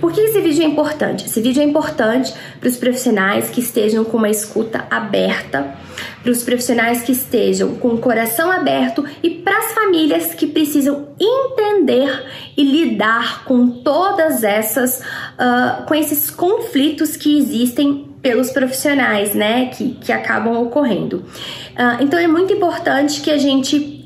Por 0.00 0.12
que 0.12 0.20
esse 0.20 0.40
vídeo 0.40 0.64
é 0.64 0.66
importante? 0.66 1.26
Esse 1.26 1.40
vídeo 1.40 1.62
é 1.62 1.64
importante 1.64 2.34
para 2.58 2.68
os 2.68 2.76
profissionais 2.76 3.48
que 3.50 3.60
estejam 3.60 4.04
com 4.04 4.16
uma 4.16 4.28
escuta 4.28 4.84
aberta, 4.90 5.72
para 6.20 6.32
os 6.32 6.42
profissionais 6.42 7.02
que 7.02 7.12
estejam 7.12 7.76
com 7.76 7.90
o 7.90 7.98
coração 7.98 8.50
aberto 8.50 9.04
e 9.22 9.30
para 9.30 9.56
as 9.56 9.72
famílias 9.72 10.34
que 10.34 10.48
precisam 10.48 11.10
entender 11.20 12.26
e 12.56 12.64
lidar 12.64 13.44
com 13.44 13.68
todas 13.68 14.42
essas, 14.42 14.98
uh, 14.98 15.86
com 15.86 15.94
esses 15.94 16.28
conflitos 16.28 17.16
que 17.16 17.38
existem 17.38 18.11
pelos 18.22 18.50
profissionais, 18.50 19.34
né, 19.34 19.66
que, 19.66 19.90
que 20.00 20.12
acabam 20.12 20.62
ocorrendo. 20.62 21.16
Uh, 21.16 22.00
então 22.00 22.18
é 22.18 22.28
muito 22.28 22.52
importante 22.52 23.20
que 23.20 23.30
a 23.30 23.38
gente 23.38 24.01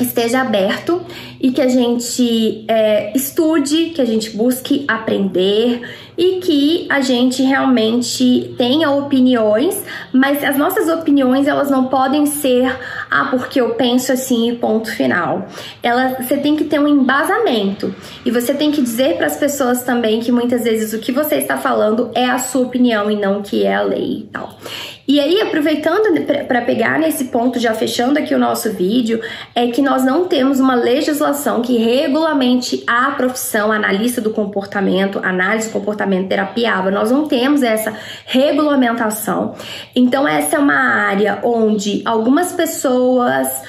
esteja 0.00 0.40
aberto 0.40 1.00
e 1.40 1.52
que 1.52 1.60
a 1.60 1.68
gente 1.68 2.64
é, 2.68 3.12
estude, 3.16 3.90
que 3.90 4.00
a 4.00 4.04
gente 4.04 4.30
busque 4.30 4.84
aprender 4.88 5.82
e 6.16 6.40
que 6.40 6.86
a 6.88 7.00
gente 7.00 7.42
realmente 7.42 8.54
tenha 8.56 8.90
opiniões, 8.90 9.82
mas 10.12 10.42
as 10.44 10.56
nossas 10.56 10.88
opiniões 10.88 11.46
elas 11.46 11.70
não 11.70 11.86
podem 11.86 12.24
ser 12.26 12.74
ah 13.10 13.28
porque 13.30 13.60
eu 13.60 13.74
penso 13.74 14.12
assim 14.12 14.56
ponto 14.60 14.90
final. 14.94 15.46
Ela 15.82 16.16
você 16.20 16.36
tem 16.36 16.56
que 16.56 16.64
ter 16.64 16.78
um 16.78 16.88
embasamento 16.88 17.94
e 18.24 18.30
você 18.30 18.54
tem 18.54 18.70
que 18.70 18.80
dizer 18.80 19.16
para 19.16 19.26
as 19.26 19.36
pessoas 19.36 19.82
também 19.82 20.20
que 20.20 20.32
muitas 20.32 20.64
vezes 20.64 20.92
o 20.92 20.98
que 20.98 21.12
você 21.12 21.36
está 21.36 21.56
falando 21.56 22.10
é 22.14 22.26
a 22.26 22.38
sua 22.38 22.62
opinião 22.62 23.10
e 23.10 23.16
não 23.16 23.42
que 23.42 23.64
é 23.64 23.74
a 23.74 23.82
lei 23.82 24.20
e 24.20 24.28
tal. 24.32 24.56
E 25.06 25.20
aí, 25.20 25.42
aproveitando 25.42 26.22
para 26.48 26.62
pegar 26.62 26.98
nesse 26.98 27.26
ponto, 27.26 27.58
já 27.58 27.74
fechando 27.74 28.18
aqui 28.18 28.34
o 28.34 28.38
nosso 28.38 28.72
vídeo, 28.72 29.20
é 29.54 29.66
que 29.66 29.82
nós 29.82 30.02
não 30.02 30.26
temos 30.26 30.58
uma 30.58 30.74
legislação 30.74 31.60
que 31.60 31.76
regulamente 31.76 32.82
a 32.86 33.10
profissão 33.10 33.70
analista 33.70 34.20
do 34.20 34.30
comportamento, 34.30 35.20
análise 35.22 35.68
do 35.68 35.72
comportamento 35.72 36.28
terapiável. 36.28 36.90
Nós 36.90 37.10
não 37.10 37.28
temos 37.28 37.62
essa 37.62 37.92
regulamentação. 38.24 39.54
Então, 39.94 40.26
essa 40.26 40.56
é 40.56 40.58
uma 40.58 40.74
área 40.74 41.38
onde 41.42 42.00
algumas 42.06 42.52
pessoas 42.52 43.62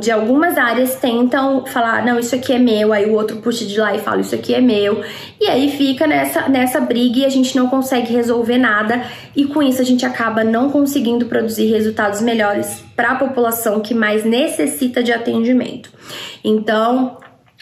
de 0.00 0.10
algumas 0.10 0.56
áreas 0.56 0.94
tentam 0.96 1.66
falar, 1.66 2.04
não, 2.04 2.18
isso 2.18 2.34
aqui 2.34 2.54
é 2.54 2.58
meu, 2.58 2.92
aí 2.92 3.04
o 3.04 3.14
outro 3.14 3.36
puxa 3.36 3.66
de 3.66 3.78
lá 3.78 3.94
e 3.94 3.98
fala, 3.98 4.20
isso 4.22 4.34
aqui 4.34 4.54
é 4.54 4.60
meu. 4.60 5.02
E 5.38 5.46
aí 5.46 5.70
fica 5.70 6.06
nessa, 6.06 6.48
nessa 6.48 6.80
briga 6.80 7.20
e 7.20 7.24
a 7.26 7.28
gente 7.28 7.54
não 7.54 7.68
consegue 7.68 8.12
resolver 8.12 8.56
nada, 8.56 9.02
e 9.36 9.44
com 9.44 9.62
isso 9.62 9.82
a 9.82 9.84
gente 9.84 10.06
acaba 10.06 10.42
não 10.42 10.70
conseguindo 10.70 11.26
produzir 11.26 11.66
resultados 11.66 12.22
melhores 12.22 12.82
para 12.96 13.10
a 13.10 13.14
população 13.16 13.80
que 13.80 13.94
mais 13.94 14.24
necessita 14.24 15.02
de 15.02 15.12
atendimento. 15.12 15.90
Então, 16.42 17.18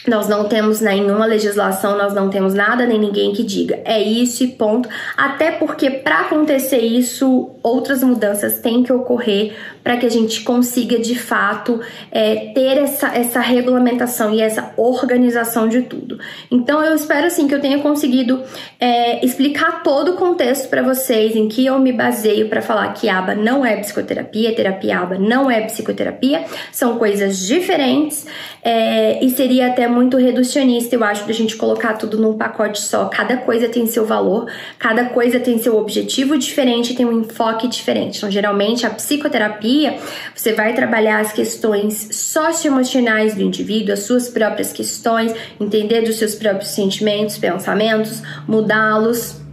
Nós 0.07 0.29
não 0.29 0.47
temos 0.47 0.81
nenhuma 0.81 1.25
legislação, 1.25 1.97
nós 1.97 2.13
não 2.13 2.29
temos 2.29 2.53
nada 2.53 2.85
nem 2.87 2.99
ninguém 2.99 3.33
que 3.33 3.43
diga 3.43 3.81
é 3.85 4.03
isso 4.03 4.45
e 4.45 4.49
ponto. 4.49 4.89
Até 5.17 5.53
porque 5.53 5.91
para 5.91 6.21
acontecer 6.21 6.79
isso, 6.79 7.51
outras 7.63 8.03
mudanças 8.03 8.61
têm 8.61 8.83
que 8.83 8.93
ocorrer 8.93 9.55
para 9.83 9.97
que 9.97 10.05
a 10.05 10.11
gente 10.11 10.43
consiga 10.43 10.99
de 10.99 11.17
fato 11.17 11.81
é, 12.11 12.53
ter 12.53 12.77
essa, 12.79 13.09
essa 13.17 13.41
regulamentação 13.41 14.35
e 14.35 14.41
essa 14.41 14.73
organização 14.77 15.69
de 15.69 15.83
tudo. 15.83 16.19
Então 16.51 16.83
eu 16.83 16.95
espero 16.95 17.27
assim 17.27 17.47
que 17.47 17.55
eu 17.55 17.61
tenha 17.61 17.79
conseguido 17.79 18.43
é, 18.81 19.25
explicar 19.25 19.83
todo 19.83 20.13
o 20.13 20.17
contexto 20.17 20.69
para 20.69 20.83
vocês 20.83 21.35
em 21.37 21.49
que 21.49 21.65
eu 21.65 21.79
me 21.79 21.93
baseio 21.93 22.49
para 22.49 22.61
falar 22.61 22.93
que 22.93 23.09
aba 23.09 23.35
não 23.35 23.65
é 23.65 23.77
psicoterapia, 23.77 24.55
terapia 24.55 24.99
aba 24.99 25.19
não 25.19 25.51
é 25.51 25.63
psicoterapia, 25.63 26.45
são 26.73 26.99
coisas 26.99 27.39
diferentes 27.39 28.27
é, 28.63 29.25
e 29.25 29.31
seria 29.31 29.69
até 29.69 29.86
muito 29.89 30.17
reducionista, 30.17 30.95
eu 30.95 31.05
acho, 31.05 31.27
da 31.27 31.33
gente 31.33 31.57
colocar 31.57 31.95
tudo 31.95 32.19
num 32.19 32.37
pacote 32.37 32.81
só. 32.81 33.07
Cada 33.07 33.37
coisa 33.37 33.69
tem 33.69 33.87
seu 33.87 34.05
valor, 34.05 34.51
cada 34.79 35.07
coisa 35.07 35.41
tem 35.41 35.59
seu 35.59 35.77
objetivo 35.77 36.37
diferente, 36.37 36.95
tem 36.95 37.07
um 37.07 37.21
enfoque 37.21 37.69
diferente. 37.69 38.19
Então, 38.19 38.31
geralmente 38.31 38.87
a 38.87 38.91
psicoterapia 38.91 39.47
terapia, 39.47 39.99
você 40.35 40.53
vai 40.53 40.75
trabalhar 40.75 41.21
as 41.21 41.33
questões 41.33 42.09
socioemocionais 42.13 43.35
do 43.35 43.43
indivíduo, 43.43 43.93
as 43.93 44.01
suas 44.01 44.29
próprias 44.29 44.73
questões, 44.73 45.33
entender 45.61 46.03
dos 46.03 46.17
seus 46.17 46.35
próprios 46.35 46.71
sentimentos, 46.71 47.39
pensamentos, 47.39 48.23
mudá-los. 48.47 49.46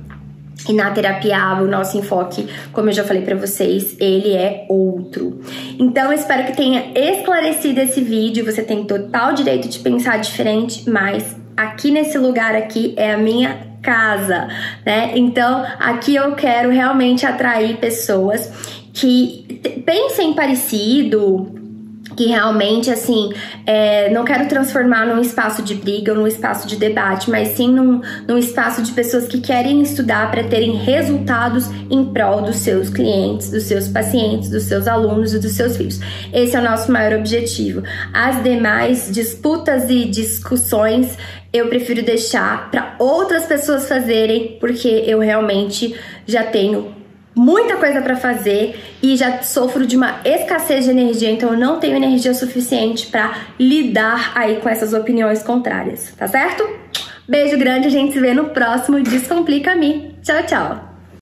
E 0.68 0.74
na 0.74 0.92
terapia 0.92 1.60
o 1.62 1.68
nosso 1.68 1.98
enfoque, 1.98 2.48
como 2.72 2.90
eu 2.90 2.94
já 2.94 3.04
falei 3.04 3.22
para 3.24 3.36
vocês, 3.36 3.96
ele 4.00 4.34
é 4.34 4.66
outro. 4.70 5.42
Então, 5.78 6.06
eu 6.06 6.14
espero 6.14 6.46
que 6.46 6.56
tenha 6.56 6.92
esclarecido 6.96 7.82
esse 7.82 8.02
vídeo. 8.02 8.46
Você 8.46 8.62
tem 8.62 8.86
total 8.86 9.34
direito 9.34 9.68
de 9.68 9.80
pensar 9.80 10.18
diferente, 10.18 10.90
mas 10.90 11.36
aqui 11.58 11.92
nesse 11.92 12.18
lugar 12.18 12.56
aqui 12.56 12.94
é 12.96 13.14
a 13.14 13.18
minha 13.18 13.74
casa, 13.82 14.48
né? 14.86 15.12
Então, 15.16 15.66
aqui 15.80 16.16
eu 16.16 16.34
quero 16.36 16.70
realmente 16.70 17.26
atrair 17.26 17.78
pessoas 17.78 18.80
que 18.94 19.62
pensem 19.86 20.34
parecido, 20.34 21.63
que 22.16 22.26
realmente, 22.26 22.90
assim, 22.90 23.32
é, 23.66 24.10
não 24.12 24.24
quero 24.24 24.48
transformar 24.48 25.06
num 25.06 25.22
espaço 25.22 25.62
de 25.62 25.76
briga 25.76 26.12
ou 26.12 26.18
num 26.18 26.28
espaço 26.28 26.68
de 26.68 26.76
debate, 26.76 27.30
mas 27.30 27.50
sim 27.50 27.72
num, 27.72 28.02
num 28.28 28.38
espaço 28.38 28.82
de 28.82 28.92
pessoas 28.92 29.28
que 29.28 29.40
querem 29.40 29.82
estudar 29.82 30.30
para 30.32 30.44
terem 30.44 30.76
resultados 30.76 31.68
em 31.90 32.06
prol 32.06 32.42
dos 32.42 32.58
seus 32.58 32.90
clientes, 32.90 33.50
dos 33.50 33.64
seus 33.64 33.88
pacientes, 33.88 34.50
dos 34.50 34.64
seus 34.64 34.88
alunos 34.88 35.34
e 35.34 35.40
dos 35.40 35.52
seus 35.54 35.78
filhos. 35.78 36.00
Esse 36.34 36.56
é 36.56 36.60
o 36.60 36.64
nosso 36.64 36.92
maior 36.92 37.20
objetivo. 37.20 37.84
As 38.14 38.44
demais 38.44 39.10
disputas 39.12 39.90
e 39.90 40.06
discussões 40.06 41.18
eu 41.52 41.68
prefiro 41.68 42.02
deixar 42.02 42.72
para 42.72 42.96
outras 42.98 43.46
pessoas 43.46 43.88
fazerem, 43.88 44.58
porque 44.60 44.88
eu 45.06 45.20
realmente 45.20 45.96
já 46.26 46.44
tenho 46.44 47.03
muita 47.36 47.78
coisa 47.78 48.02
para 48.02 48.16
fazer 48.16 48.80
e 49.02 49.16
já 49.16 49.42
sofro 49.42 49.86
de 49.86 49.96
uma 49.96 50.20
escassez 50.24 50.86
de 50.86 50.92
energia, 50.92 51.32
então 51.32 51.52
eu 51.54 51.60
não 51.60 51.80
tenho 51.80 51.96
energia 51.96 52.34
suficiente 52.34 53.08
para 53.08 53.36
lidar 53.60 54.32
aí 54.36 54.58
com 54.58 54.70
essas 54.70 54.94
opiniões 54.94 55.44
contrárias, 55.44 56.14
tá 56.18 56.28
certo? 56.28 56.68
Beijo 57.28 57.58
grande, 57.58 57.88
a 57.88 57.92
gente 57.92 58.14
se 58.14 58.20
vê 58.20 58.34
no 58.34 58.50
próximo 58.50 59.02
Descomplica-me. 59.02 60.16
Tchau, 60.22 60.44
tchau! 60.46 60.93